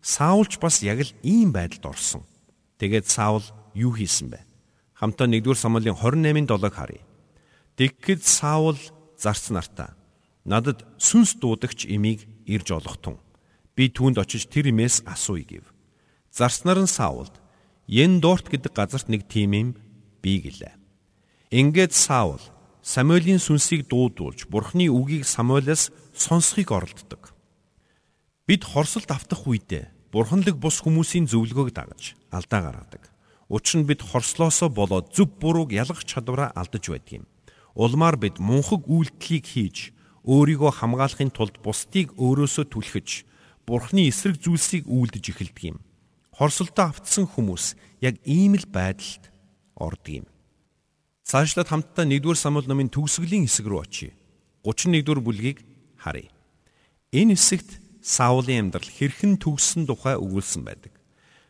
Саулч 0.00 0.60
бас 0.60 0.82
яг 0.84 1.00
л 1.00 1.12
ийм 1.24 1.52
байдалд 1.52 1.96
орсон. 1.96 2.22
Тэгээд 2.76 3.08
Саул 3.08 3.44
юу 3.72 3.92
хийсэн 3.96 4.28
бэ? 4.32 4.40
Хамтаа 4.98 5.26
1-р 5.30 5.56
Самуэлийн 5.56 5.96
28-ын 5.96 6.46
7-ыг 6.48 6.74
харъя. 6.74 7.04
Тэгэхэд 7.76 8.20
Саул 8.24 8.76
зарц 9.16 9.48
нартаа 9.48 9.96
надад 10.44 10.84
сүнс 10.98 11.38
дуудагч 11.38 11.86
имийг 11.86 12.26
ирж 12.46 12.74
олготун. 12.74 13.18
Би 13.74 13.88
түүнд 13.88 14.18
очиж 14.18 14.50
тэр 14.50 14.68
имээс 14.74 15.06
асууя 15.06 15.46
гэв. 15.46 15.64
Зарснаар 16.30 16.82
нь 16.82 16.90
Саулд 16.90 17.40
Ендорт 17.88 18.50
гэдэг 18.50 18.72
газарт 18.74 19.08
нэг 19.08 19.26
тим 19.28 19.52
юм 19.54 19.68
бий 20.20 20.42
гэлээ. 20.42 20.74
Ингээд 21.50 21.92
Саул 21.94 22.42
Самуэлийн 22.82 23.38
сүнсийг 23.38 23.86
дуудуулж 23.86 24.50
Бурхны 24.50 24.90
үгийг 24.90 25.22
Самуэлаас 25.22 25.94
сонсхийг 26.18 26.74
оролддог. 26.74 27.30
Бид 28.42 28.66
хорсолд 28.66 29.06
автах 29.06 29.46
үедээ 29.46 29.86
бурханлаг 30.10 30.58
бус 30.58 30.82
хүмүүсийн 30.82 31.30
зөвлөгөөг 31.30 31.70
дагаж 31.70 32.18
алдаа 32.34 32.60
гаргадаг. 32.66 33.06
Учир 33.46 33.80
нь 33.80 33.86
бид 33.86 34.02
хорслоосоо 34.02 34.66
болоод 34.66 35.14
зөв 35.14 35.30
бурууг 35.38 35.70
ялгах 35.70 36.02
чадвараа 36.02 36.50
алдаж 36.58 36.90
байдаг 36.90 37.22
юм. 37.22 37.24
Улмаар 37.78 38.18
бид 38.18 38.42
мунхаг 38.42 38.82
үйлдэлийг 38.90 39.46
хийж 39.46 39.94
өөрийгөө 40.26 40.82
хамгаалахын 40.82 41.30
тулд 41.30 41.62
бусдыг 41.62 42.10
өөрөөсөө 42.18 42.66
түлхэж 42.66 43.08
бурхны 43.62 44.10
эсрэг 44.10 44.42
зүйлсийг 44.42 44.90
үйлдэж 44.90 45.24
эхэлдэг 45.30 45.64
юм. 45.70 45.78
Хорсолдоо 46.34 46.90
автсан 46.90 47.30
хүмүүс 47.30 47.78
яг 48.02 48.18
ийм 48.26 48.58
л 48.58 48.66
байдалд 48.66 49.30
ордог 49.78 50.26
юм. 50.26 50.31
Цаашлаад 51.32 51.64
хамтдаа 51.72 52.04
1-р 52.04 52.36
Самуэль 52.36 52.68
номын 52.68 52.92
төгсгөлийн 52.92 53.48
хэсэг 53.48 53.64
рүү 53.64 53.80
очие. 53.80 54.12
31-р 54.68 55.16
бүлгийг 55.24 55.64
харъя. 55.96 56.28
Энэ 57.08 57.40
хэсэгт 57.40 57.80
Саулын 58.04 58.68
амьдрал 58.68 58.84
хэрхэн 58.84 59.40
төгссөн 59.40 59.88
тухай 59.88 60.20
өгүүлсэн 60.20 60.60
байдаг. 60.60 60.92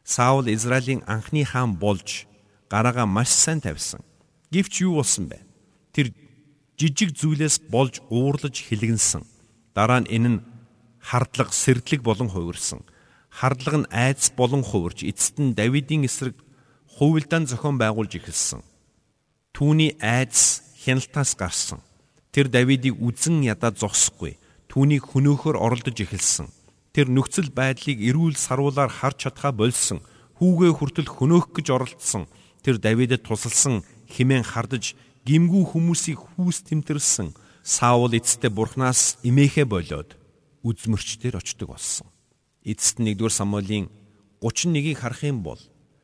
Саул 0.07 0.47
Израилийн 0.55 1.03
анхны 1.11 1.43
хаан 1.43 1.75
болж 1.83 2.31
гараагаа 2.71 3.11
маш 3.11 3.35
сайн 3.35 3.59
тавьсан. 3.59 4.07
Гэвч 4.55 4.87
юу 4.87 5.03
болсон 5.03 5.27
бэ? 5.27 5.43
Тэр 5.91 6.15
жижиг 6.79 7.19
зүйлээс 7.19 7.67
болж 7.67 8.07
уурлаж 8.07 8.55
хилэгнсэн. 8.55 9.27
Дараа 9.75 10.07
нь 10.07 10.11
энэ 10.15 10.31
нь 10.31 10.43
хардлага, 11.03 11.51
сэрдлэг 11.51 12.07
болон 12.07 12.31
хувирсан. 12.31 12.87
Хардлага 13.35 13.83
нь 13.83 13.91
айдас 13.91 14.31
болон 14.31 14.63
хувирч 14.63 15.03
эцэст 15.03 15.43
нь 15.43 15.59
Давидын 15.59 16.07
эсрэг 16.07 16.39
хувилдаан 16.87 17.51
зохион 17.51 17.83
байгуулж 17.83 18.15
эхэлсэн. 18.23 18.63
Түүний 19.53 19.97
айдас 20.01 20.65
хяналтаас 20.81 21.37
гарсан. 21.37 21.81
Тэр 22.33 22.49
Давидыг 22.49 22.97
үзен 22.97 23.45
ядаа 23.45 23.71
зогсохгүй. 23.77 24.41
Түүнийг 24.73 25.05
хөнөөхөр 25.13 25.61
оролдож 25.61 26.01
эхэлсэн. 26.01 26.49
Тэр 26.97 27.13
нөхцөл 27.13 27.53
байдлыг 27.53 28.01
эрүүл 28.01 28.41
саруулаар 28.41 28.89
харж 28.89 29.29
чадхаа 29.29 29.53
болсон. 29.53 30.01
Хүүгээ 30.41 30.73
хүртэл 30.73 31.09
хөнөөх 31.13 31.53
гэж 31.53 31.67
оролдсон. 31.69 32.25
Тэр 32.65 32.81
Давидэд 32.81 33.29
тусалсан 33.29 33.85
химэн 34.09 34.41
хардаж 34.41 34.97
гимгүү 35.29 35.77
хүмүүсийг 35.77 36.19
хүүс 36.19 36.65
тэмтэрсэн. 36.73 37.37
Саул 37.63 38.17
эцэстээ 38.17 38.51
бурхнаас 38.51 39.21
имээхэ 39.23 39.69
болоод 39.69 40.17
үзмөрчдөр 40.65 41.37
очдог 41.39 41.77
болсон. 41.77 42.09
Эцэст 42.65 42.99
нь 42.99 43.13
1-р 43.13 43.31
Самуэлийн 43.31 43.87
31-ийг 44.41 44.99
харах 44.99 45.23
юм 45.23 45.45
бол 45.45 45.61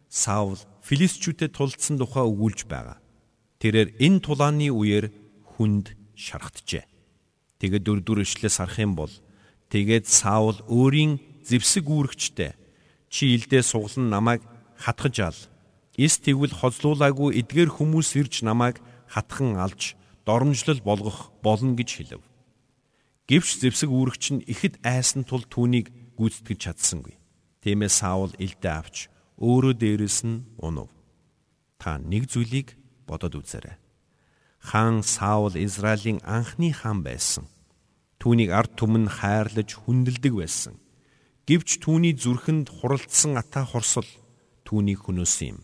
Саул 0.08 0.60
филистчүүдэд 0.86 1.56
тулдсан 1.56 1.98
тухай 1.98 2.22
өгүүлж 2.22 2.68
байгаа. 2.70 3.00
Тэрээр 3.58 3.98
энэ 3.98 4.22
тулааны 4.22 4.70
үеэр 4.70 5.10
хүнд 5.58 5.98
шархтжээ. 6.14 6.86
Тэгээд 7.58 7.82
дөрөвдүр 7.82 8.22
ишлээс 8.22 8.62
харах 8.62 8.78
юм 8.78 8.94
бол 8.94 9.10
тэгээд 9.74 10.06
Саул 10.06 10.62
өөрийн 10.70 11.18
зевсэг 11.42 11.90
үүрэгчтэй 11.90 12.54
чи 13.10 13.34
илдээ 13.34 13.66
суглан 13.66 14.14
намайг 14.14 14.46
хатгаж 14.78 15.16
ал. 15.26 15.40
Эс 15.98 16.22
тэгвэл 16.22 16.54
хозлуулаагүй 16.54 17.42
эдгээр 17.42 17.74
хүмүүс 17.74 18.14
ирж 18.14 18.46
намайг 18.46 18.78
хатхан 19.10 19.58
алж 19.58 19.98
доромжлол 20.22 20.78
болгох 20.86 21.34
болно 21.42 21.74
гэж 21.74 21.90
хэлв. 21.98 22.22
Гэвч 23.26 23.58
зевсэг 23.58 23.90
үүрэгч 23.90 24.24
нь 24.38 24.46
ихэд 24.46 24.78
айсан 24.86 25.26
тул 25.26 25.42
түүнийг 25.42 25.90
гүйцэтгэж 26.14 26.58
чадсангүй. 26.62 27.18
Тиймээс 27.66 28.06
Саул 28.06 28.30
илдээ 28.38 28.74
авч 28.78 29.10
өөрөө 29.42 29.74
дээрэс 29.74 30.22
нь 30.22 30.46
унав. 30.62 30.86
Та 31.82 31.98
нэг 31.98 32.30
зүйлийг 32.30 32.77
бодоод 33.08 33.40
үзээрэй. 33.40 33.80
Хаан 34.60 35.00
Саул 35.02 35.56
Израилийн 35.56 36.20
анхны 36.22 36.70
хаан 36.76 37.00
байсан. 37.00 37.48
Түүнийг 38.20 38.52
ард 38.52 38.76
түмэн 38.76 39.08
хайрлаж 39.08 39.72
хүндэлдэг 39.80 40.34
байсан. 40.36 40.76
Гэвч 41.48 41.80
түүний 41.80 42.12
зүрхэнд 42.12 42.68
хуралдсан 42.68 43.40
атаа 43.40 43.64
хорсол 43.64 44.06
түүнийг 44.68 45.08
хөнөөсөн 45.08 45.56
юм. 45.56 45.58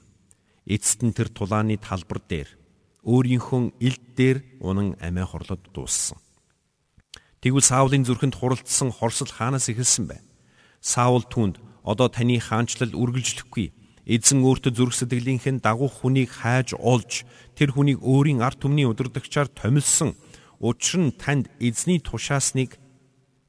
Эцэст 0.65 1.05
нь 1.05 1.13
тэр 1.13 1.29
тулааны 1.29 1.77
талбар 1.77 2.25
дээр 2.25 2.49
өөрийнхөө 3.05 3.77
илд 3.85 4.05
дээр 4.17 4.39
унан 4.65 4.97
амиа 4.97 5.29
хорлоод 5.29 5.61
дууссан. 5.77 6.17
Тэгвэл 7.45 7.61
Саулын 7.61 8.09
зүрхэнд 8.09 8.41
хуралдсан 8.41 8.89
хорсол 8.89 9.29
хаанаас 9.29 9.69
эхэлсэн 9.69 10.09
бэ? 10.09 10.25
Саул 10.81 11.29
түүнд 11.29 11.61
одоо 11.85 12.09
таны 12.09 12.41
хаанчлал 12.41 12.97
үргэлжлэхгүй 12.97 13.77
Эзэн 14.05 14.45
өөртөө 14.45 14.73
зүрх 14.77 14.95
сэтгэлийнхэн 15.01 15.65
дагуух 15.65 16.05
хүнийг 16.05 16.29
хайж 16.29 16.77
олж 16.77 17.25
тэр 17.57 17.73
хүнийг 17.73 18.05
өөрийн 18.05 18.45
арт 18.45 18.61
түмний 18.61 18.85
удирдагчаар 18.85 19.49
томилсон. 19.49 20.13
Учир 20.61 21.09
нь 21.09 21.17
танд 21.17 21.49
эзний 21.57 22.05
тушаасныг 22.05 22.77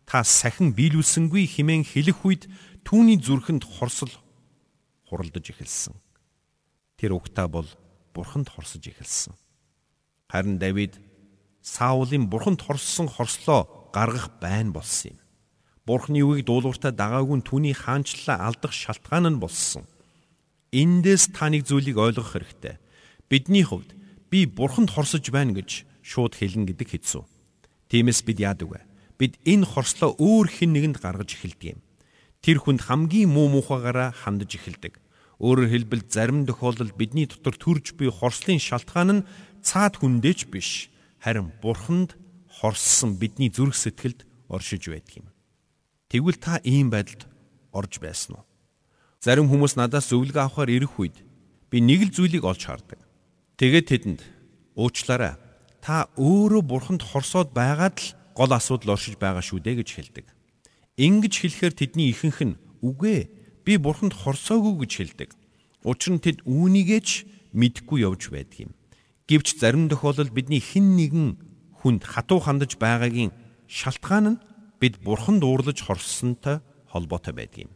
та 0.07 0.23
сахин 0.23 0.71
биелүүлсэнгүй 0.71 1.43
химэн 1.43 1.83
хэлэх 1.83 2.23
үед 2.23 2.47
түүний 2.87 3.19
зүрхэнд 3.19 3.67
хорсол 3.67 4.13
хуралдаж 5.11 5.43
эхэлсэн. 5.51 5.99
Тэр 6.95 7.19
угтаа 7.19 7.51
бол 7.51 7.67
бурханд 8.15 8.47
хорсож 8.47 8.87
эхэлсэн. 8.87 9.35
Харин 10.31 10.55
Давид 10.55 10.95
Саулын 11.59 12.31
бурханд 12.31 12.63
хорссон 12.63 13.11
хорслоо 13.11 13.91
гаргах 13.91 14.39
байн 14.39 14.71
болсон 14.71 15.17
юм. 15.17 15.19
Бурхны 15.83 16.23
үгийг 16.23 16.47
дуулууртаа 16.47 16.95
дагаагүй 16.95 17.43
түүний 17.43 17.75
хаанчлалаа 17.75 18.47
алдах 18.47 18.73
шалтгаан 18.73 19.35
нь 19.35 19.41
болсон. 19.41 19.83
Эндээс 20.75 21.31
та 21.31 21.47
нэг 21.47 21.63
зүйлийг 21.63 21.95
ойлгох 21.95 22.35
хэрэгтэй. 22.35 22.75
Бидний 23.31 23.63
хувьд 23.63 23.95
би 24.27 24.43
бурханд 24.43 24.91
хорсож 24.91 25.23
байна 25.31 25.55
гэж 25.55 25.87
шууд 26.03 26.35
хэлнэ 26.35 26.75
гэдэг 26.75 26.99
хэцүү. 26.99 27.23
Тиймээс 27.87 28.27
бид 28.27 28.43
яадаг 28.43 28.67
вэ? 28.67 28.83
Бид 29.15 29.39
энэ 29.47 29.63
хорслоо 29.63 30.19
өөр 30.19 30.51
хэн 30.51 30.75
нэгэнд 30.75 30.97
гаргаж 30.99 31.31
эхэлдэг 31.31 31.79
юм. 31.79 31.81
Тэр 32.43 32.59
хүнд 32.59 32.91
хамгийн 32.91 33.31
муу 33.31 33.47
мухагаараа 33.47 34.11
хандаж 34.11 34.51
эхэлдэг. 34.59 34.99
Өөрөөр 35.39 35.71
хэлбэл 35.71 36.03
зарим 36.11 36.43
тохиолдолд 36.43 36.99
бидний 36.99 37.23
дотор 37.23 37.55
төрж 37.55 37.95
буй 37.95 38.11
хорслын 38.11 38.59
шалтгаан 38.59 39.23
нь 39.23 39.25
цаад 39.63 40.03
хүндээч 40.03 40.51
биш, 40.51 40.91
харин 41.23 41.55
бурханд 41.63 42.19
хорссон 42.51 43.15
бидний 43.15 43.47
зүрх 43.47 43.79
сэтгэлд 43.79 44.27
оршиж 44.51 44.91
байдаг 44.91 45.23
юм. 45.23 45.27
Тэгвэл 46.11 46.39
та 46.39 46.59
ийм 46.67 46.91
байдалд 46.91 47.31
орж 47.71 48.03
байсан 48.03 48.39
уу? 48.39 48.45
Зарим 49.25 49.49
хүмүүс 49.49 49.73
надаас 49.73 50.05
зөвлөгөө 50.13 50.37
авахар 50.37 50.69
ирэх 50.69 51.01
үед 51.01 51.17
би 51.73 51.81
нэг 51.81 52.05
л 52.05 52.13
зүйлийг 52.13 52.45
олж 52.45 52.61
хардаг. 52.69 53.01
Тэгээд 53.57 53.89
тэдэнд 53.89 54.21
уучлаарай. 54.77 55.41
Та 55.81 56.13
өөрөө 56.13 56.61
бурханд 56.61 57.01
хорсоод 57.01 57.49
байгаад 57.49 57.97
л 57.97 58.13
гол 58.37 58.53
асуудал 58.53 58.93
оршиж 58.93 59.17
байгаа 59.17 59.41
шүү 59.41 59.65
дээ 59.65 59.81
гэж 59.81 59.89
хэлдэг. 59.97 60.25
Ингэж 61.01 61.33
хэлэхээр 61.41 61.73
тэдний 61.73 62.13
ихэнх 62.13 62.39
нь 62.53 62.59
үгүй 62.85 63.25
би 63.65 63.73
бурханд 63.81 64.13
хорсоогүй 64.13 64.85
гэж 64.85 64.91
хэлдэг. 64.93 65.33
Учир 65.81 66.13
нь 66.13 66.21
тэд 66.21 66.45
үүнийгээ 66.45 67.01
ч 67.01 67.25
мэдгүй 67.49 68.05
явж 68.05 68.29
байдаг 68.29 68.69
юм. 68.69 68.77
Гэвч 69.25 69.57
зарим 69.57 69.89
тохиолдолд 69.89 70.37
бидний 70.37 70.61
хэн 70.61 71.01
нэгэн 71.01 71.27
хүнд 71.81 72.05
хатуу 72.05 72.45
хандаж 72.45 72.77
байгаагийн 72.77 73.33
шалтгаан 73.65 74.37
нь 74.37 74.41
бид 74.77 75.01
бурханд 75.01 75.41
уурлаж 75.41 75.81
хорссонтой 75.81 76.61
холбоотой 76.93 77.33
байдаг 77.33 77.65
юм. 77.65 77.73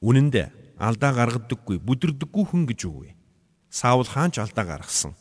Үнэн 0.00 0.32
дээр 0.32 0.50
алдаа 0.80 1.12
гаргадаггүй, 1.12 1.76
бүдэрдэггүй 1.84 2.44
хүн 2.48 2.64
гэж 2.64 2.80
үгүй. 2.88 3.12
Саул 3.68 4.08
хаан 4.08 4.32
ч 4.32 4.40
алдаа 4.40 4.64
гаргасан. 4.64 5.12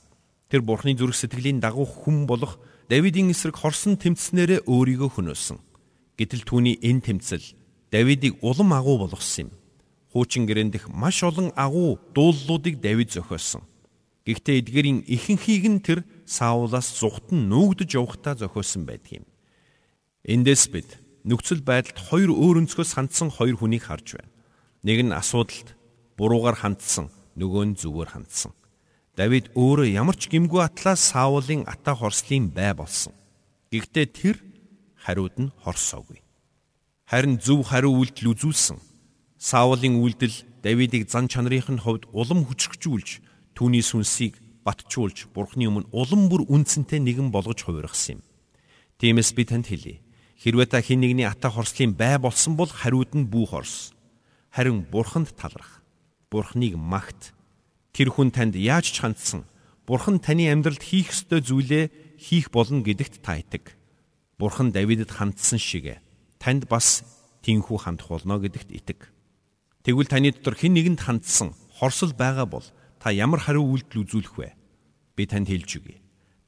Тэр 0.47 0.63
бурхны 0.63 0.95
зүрх 0.95 1.19
сэтгэлийн 1.19 1.59
дагуу 1.59 1.85
хүн 1.85 2.25
болох 2.25 2.57
Давидын 2.89 3.29
эсрэг 3.29 3.59
хорсон 3.59 4.01
тэмцснээрээ 4.01 4.65
өөрийгөө 4.65 5.09
хөнөөсөн. 5.13 5.59
Гэтэл 6.17 6.41
түүний 6.41 6.81
энэ 6.81 7.05
тэмцэл 7.05 7.45
Давидыг 7.93 8.41
улам 8.41 8.73
агуу 8.73 8.97
болгосон 9.05 9.53
юм. 9.53 9.59
Хуучин 10.09 10.49
гэрэн 10.49 10.73
дэх 10.73 10.89
маш 10.89 11.21
олон 11.21 11.53
агуу 11.53 12.01
дууллуудыг 12.17 12.81
Давид 12.81 13.13
зохиосон. 13.13 13.61
Гэхдээ 14.25 14.65
эдгэрийн 14.65 14.99
ихэнхийг 15.05 15.65
нь 15.69 15.83
тэр 15.85 16.01
Саулаас 16.25 16.97
зүгтэн 16.97 17.45
нүгдэж 17.45 17.93
явахтаа 17.93 18.33
зохиосон 18.33 18.89
байдаг 18.89 19.21
юм. 19.21 19.25
Эндээс 20.25 20.65
бид 20.73 20.97
нөхцөл 21.21 21.61
байдалд 21.61 21.97
хоёр 22.09 22.33
өөр 22.33 22.65
өнцгөөс 22.65 22.97
хандсан 22.97 23.29
хоёр 23.29 23.61
хүнийг 23.61 23.85
харж 23.85 24.17
байна. 24.17 24.33
Нэг 24.79 25.03
нь 25.03 25.11
асуудалд 25.11 25.75
буруугаар 26.15 26.55
хандсан, 26.55 27.11
нөгөө 27.35 27.63
нь 27.67 27.75
зүгээр 27.75 28.09
хандсан. 28.15 28.55
Давид 29.19 29.51
өөрөө 29.51 29.91
ямар 29.91 30.15
ч 30.15 30.31
гимгүү 30.31 30.63
атлаас 30.63 31.11
Саулын 31.11 31.67
ата 31.67 31.91
хорслын 31.91 32.47
бай 32.47 32.71
болсон. 32.71 33.11
Гэхдээ 33.75 34.07
тэр 34.07 34.39
хариуд 34.95 35.35
нь 35.35 35.51
хорсоогүй. 35.59 36.23
Харин 37.03 37.43
зөв 37.43 37.67
хариу 37.67 37.91
үйлдэл 37.99 38.31
үзүүлсэн. 38.31 38.79
Саулын 39.35 39.99
үйлдэл 39.99 40.47
Давидыг 40.63 41.11
зан 41.11 41.27
чанарын 41.27 41.79
хувьд 41.79 42.07
улам 42.11 42.47
хүчрхжүүлж, 42.47 43.19
түүний 43.55 43.83
сүнсийг 43.83 44.39
батжуулж, 44.63 45.31
Бурхны 45.31 45.67
өмнө 45.67 45.91
улам 45.91 46.27
бүр 46.31 46.43
үнцэнтэй 46.47 46.99
нэгэн 46.99 47.31
болгож 47.31 47.63
хувиргасан 47.63 48.19
юм. 48.19 48.27
Тиймээс 48.99 49.31
би 49.35 49.43
танд 49.47 49.71
хэлье. 49.71 50.03
Хэрвээ 50.39 50.67
та 50.67 50.83
хэн 50.83 50.99
нэгний 50.99 51.27
ата 51.27 51.47
хорслын 51.47 51.95
бай 51.95 52.19
болсон 52.19 52.59
бол 52.59 52.67
хариуд 52.67 53.15
нь 53.15 53.27
бүү 53.31 53.47
хорс 53.47 53.95
харин 54.49 54.85
бурханд 54.85 55.33
талрах. 55.35 55.81
Бурхныг 56.29 56.75
магт. 56.75 57.33
Тэр 57.93 58.09
хүн 58.13 58.29
танд 58.31 58.55
яаж 58.55 58.89
ч 58.93 59.01
хандсан. 59.01 59.45
Бурхан 59.89 60.21
таны 60.21 60.49
амьдралд 60.49 60.81
хийх 60.85 61.09
ёстой 61.09 61.41
зүйлээ 61.41 61.89
хийх 62.21 62.53
болно 62.53 62.85
гэдэгт 62.85 63.21
та 63.25 63.41
итэг. 63.41 63.73
Бурхан 64.37 64.69
Давидэд 64.69 65.09
хандсан 65.09 65.57
шиг 65.57 65.97
танд 66.37 66.69
бас 66.69 67.01
тийхүү 67.41 67.77
хандах 67.81 68.09
болно 68.13 68.37
гэдэгт 68.37 68.69
итэг. 68.69 69.09
Тэгвэл 69.81 70.05
таны 70.05 70.29
дотор 70.29 70.53
хэн 70.53 70.77
нэгэнд 70.77 71.01
хандсан 71.01 71.57
хорсол 71.73 72.13
байгаа 72.13 72.45
бол 72.45 72.65
та 73.01 73.09
ямар 73.09 73.41
хариу 73.41 73.65
үйлдэл 73.65 74.05
үзүүлэх 74.05 74.35
вэ? 74.37 74.53
Би 75.15 75.25
танд 75.25 75.49
хэлж 75.49 75.81
өгье. 75.81 75.97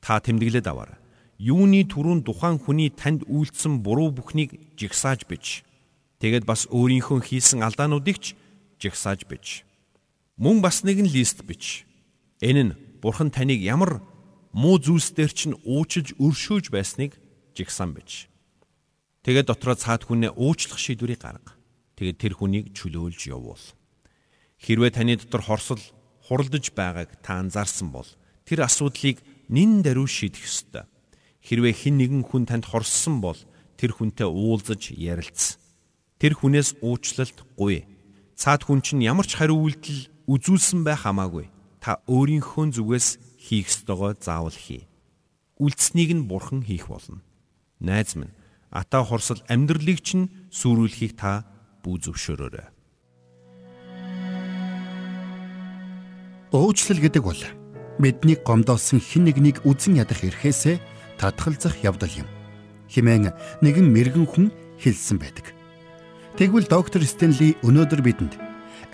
Та 0.04 0.22
тэмдэглээд 0.22 0.68
аваарай. 0.70 1.02
Юуны 1.42 1.82
түрүүн 1.90 2.22
тухайн 2.22 2.62
хүний 2.62 2.94
танд 2.94 3.26
үйлдсэн 3.26 3.82
буруу 3.82 4.14
бүхнийг 4.14 4.78
жигсааж 4.78 5.26
бич 5.26 5.66
Тэгээд 6.22 6.46
бас 6.46 6.70
өөрийнхөө 6.70 7.26
хийсэн 7.26 7.66
алдаануудыг 7.66 8.22
ч 8.22 8.38
жигсааж 8.78 9.26
бич. 9.26 9.66
Мөн 10.38 10.62
бас 10.62 10.86
нэгэн 10.86 11.10
лист 11.10 11.42
бич. 11.50 11.90
Энэ 12.46 12.62
нь 12.62 12.78
Бурхан 13.02 13.34
таныг 13.34 13.58
ямар 13.58 14.06
муу 14.54 14.78
зүйлсээр 14.78 15.32
чинь 15.34 15.58
уучилж 15.66 16.14
өршөөж 16.22 16.70
байсныг 16.70 17.18
жигсан 17.58 17.98
бич. 17.98 18.30
Тэгээд 19.26 19.50
дотроо 19.50 19.74
цаад 19.74 20.06
хүнээ 20.06 20.38
уучлах 20.38 20.78
шийдвэрийг 20.78 21.26
гарга. 21.26 21.58
Тэгээд 21.98 22.18
тэр 22.22 22.34
хүнийг 22.38 22.66
чөлөөлж 22.78 23.22
явуул. 23.26 23.66
Хэрвээ 24.62 24.92
таны 24.94 25.18
дотор 25.18 25.42
хорсол 25.42 25.82
хуралдаж 26.30 26.70
байгааг 26.78 27.18
та 27.26 27.42
анзаарсан 27.42 27.90
бол 27.90 28.06
тэр 28.46 28.70
асуудлыг 28.70 29.18
нин 29.50 29.82
даруй 29.82 30.06
шийдэх 30.06 30.46
ёстой. 30.46 30.86
Хэрвээ 31.42 31.74
хэн 31.74 31.98
нэгэн 31.98 32.24
хүн 32.30 32.46
танд 32.46 32.70
хорссон 32.70 33.22
бол 33.22 33.38
тэр 33.78 33.98
хүнтэй 33.98 34.30
уулзаж 34.30 34.94
ярилц. 34.94 35.61
Тэр 36.22 36.38
хүнээс 36.38 36.78
уучлалт 36.86 37.42
гуй. 37.58 37.90
Цаад 38.38 38.70
хүн 38.70 38.86
чинь 38.86 39.02
ямар 39.02 39.26
ч 39.26 39.42
хариу 39.42 39.58
үйлдэл 39.58 40.30
үзүүлсэн 40.30 40.86
байх 40.86 41.10
хамаагүй. 41.10 41.50
Та 41.82 41.98
өөрийнхөө 42.06 42.78
зүгээс 42.78 43.42
хийх 43.42 43.74
ёстойгоо 43.74 44.14
заавал 44.22 44.54
хий. 44.54 44.86
Үлдснийг 45.58 46.14
нь 46.14 46.30
бурхан 46.30 46.62
хийх 46.62 46.94
болно. 46.94 47.26
Найз 47.82 48.14
минь, 48.14 48.38
ата 48.70 49.02
хорсол 49.02 49.42
амьдралыг 49.50 49.98
чинь 50.06 50.30
сүрүүлэхийг 50.54 51.18
та 51.18 51.42
бүү 51.82 52.06
зөвшөөрөөрэй. 52.06 52.70
Уучлал 56.54 57.02
гэдэг 57.02 57.24
бол 57.26 57.42
бидний 57.98 58.38
гомдоосон 58.38 59.02
хэн 59.02 59.26
нэгнийг 59.26 59.66
үзен 59.66 59.98
ядах 59.98 60.22
эрхээсээ 60.22 60.78
татгалзах 61.18 61.82
явдал 61.82 62.14
юм. 62.14 62.30
Химэн 62.86 63.34
нэгэн 63.66 63.90
мэрэгэн 63.90 64.30
хүн 64.30 64.54
хэлсэн 64.78 65.18
байдаг. 65.18 65.58
Тэгвэл 66.39 66.63
доктор 66.72 67.04
Стенли 67.04 67.60
өнөөдөр 67.60 68.02
бидэнд 68.08 68.39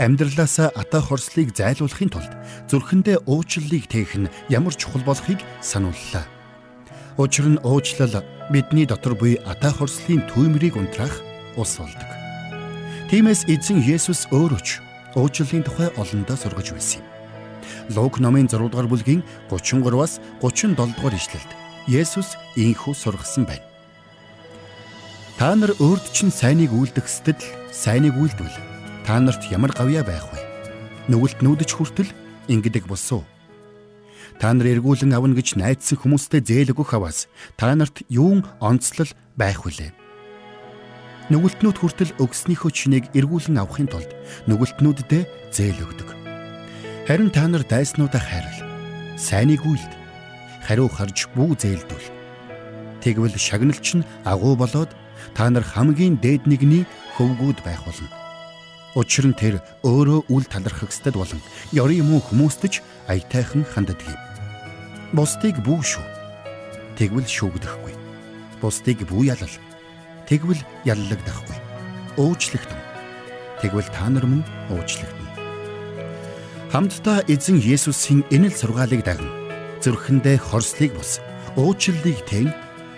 амьдралаасаа 0.02 0.74
ата 0.74 0.98
хорслыг 0.98 1.54
зайлуулахын 1.54 2.10
тулд 2.10 2.34
зүрхэндээ 2.66 3.30
уучлалыг 3.30 3.86
тээх 3.86 4.18
нь 4.18 4.32
ямар 4.50 4.74
чухал 4.74 5.06
болохыг 5.06 5.38
санууллаа. 5.62 6.26
Учир 7.22 7.46
нь 7.46 7.62
уучлал 7.62 8.26
бидний 8.50 8.90
дотор 8.90 9.14
буй 9.14 9.38
ата 9.46 9.70
хорслын 9.70 10.26
түймрийг 10.34 10.82
унтраах 10.82 11.22
ус 11.54 11.78
болдог. 11.78 12.10
Тиймээс 13.14 13.46
эзэн 13.46 13.86
Есүс 13.86 14.26
өөрөө 14.34 14.62
ч 14.66 14.82
уучлалын 15.14 15.62
тухай 15.62 15.94
олондоо 15.94 16.38
сургаж 16.42 16.74
байсан 16.74 17.06
юм. 17.06 17.08
Лук 17.94 18.18
номын 18.18 18.50
6 18.50 18.66
дугаар 18.74 18.90
бүлгийн 18.90 19.22
33-аас 19.54 20.18
37 20.42 20.74
дугаар 20.74 21.14
ишлэлд 21.14 21.52
Есүс 21.86 22.34
ийхүү 22.58 22.98
сургасан 22.98 23.46
байна. 23.46 23.67
Та 25.38 25.54
нар 25.54 25.70
өөрд 25.78 26.10
чинь 26.18 26.34
сайныг 26.34 26.74
үйлдэх 26.74 27.06
сэтэл 27.06 27.46
сайныг 27.70 28.18
үйлдвэл 28.18 28.58
та 29.06 29.22
нарт 29.22 29.46
ямар 29.54 29.70
гавьяа 29.70 30.02
байх 30.02 30.26
вэ? 30.34 30.42
Нүгэлт 31.14 31.46
нүүдэж 31.46 31.78
хүртэл 31.78 32.10
ингэдэг 32.50 32.90
болсон. 32.90 33.22
Та 34.42 34.58
нар 34.58 34.66
эргүүлэн 34.66 35.14
авна 35.14 35.38
гэж 35.38 35.62
найдсан 35.62 36.02
хүмүүстэй 36.02 36.42
зээл 36.42 36.74
өгөх 36.74 36.98
аваас 36.98 37.30
та 37.54 37.70
нарт 37.78 38.02
юун 38.10 38.50
онцлол 38.58 39.14
байх 39.38 39.62
вүлээ? 39.62 39.94
Нүгэлтнүүд 41.30 41.78
хүртэл 41.86 42.18
өгснийхөө 42.18 42.72
чинийг 42.74 43.06
эргүүлэн 43.14 43.62
авахын 43.62 43.94
тулд 43.94 44.10
нүгэлтнүүддээ 44.50 45.54
зээл 45.54 45.86
өгдөг. 45.86 46.10
Харин 47.06 47.30
та 47.30 47.46
нар 47.46 47.62
дайснуудаа 47.62 48.26
хайрл. 48.26 48.66
Сайныг 49.22 49.62
үйлд. 49.62 49.94
Хариу 50.66 50.90
харж 50.90 51.30
бүү 51.38 51.62
зээлдүүл. 51.62 52.08
Тэгвэл 53.06 53.38
шагналч 53.38 54.02
нь 54.02 54.08
агуу 54.26 54.58
болоод 54.58 54.98
та 55.36 55.50
нар 55.50 55.64
хамгийн 55.64 56.18
дээд 56.22 56.48
нэгний 56.48 56.84
хөвгүүд 57.18 57.62
байх 57.66 57.84
болно 57.86 58.10
Учир 58.98 59.30
нь 59.30 59.38
тэр 59.38 59.62
өөрөө 59.86 60.26
үл 60.34 60.46
талархагсдад 60.50 61.14
болон 61.14 61.38
ёрын 61.70 62.02
муу 62.02 62.18
хүмүүстэж 62.18 62.82
аятайхан 63.06 63.62
ханддаг 63.62 64.02
юм. 64.02 64.18
Бусдыг 65.14 65.62
бүү 65.62 65.80
шүү. 65.86 66.06
Тэгвэл 66.98 67.30
шүүгдэхгүй. 67.30 67.94
Бусдыг 68.58 69.06
бүү 69.06 69.38
ялал. 69.38 69.56
Тэгвэл 70.26 70.58
яллагдахгүй. 70.90 71.58
Уучлагдсан. 72.18 72.82
Тэгвэл 73.62 73.86
та 73.94 74.10
нар 74.10 74.26
мөн 74.26 74.42
уучлагдана. 74.74 75.30
Хамтдаа 76.74 77.22
эзэн 77.30 77.62
Есүсийн 77.62 78.26
энэл 78.34 78.58
сургаалыг 78.58 79.06
даган 79.06 79.30
зүрхэндээ 79.86 80.42
хорслыг 80.42 80.98
бус 80.98 81.22
уучлалыг 81.54 82.26
тэн 82.26 82.50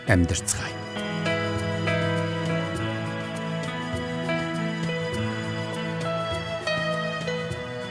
амьдрцгаая. 0.07 0.78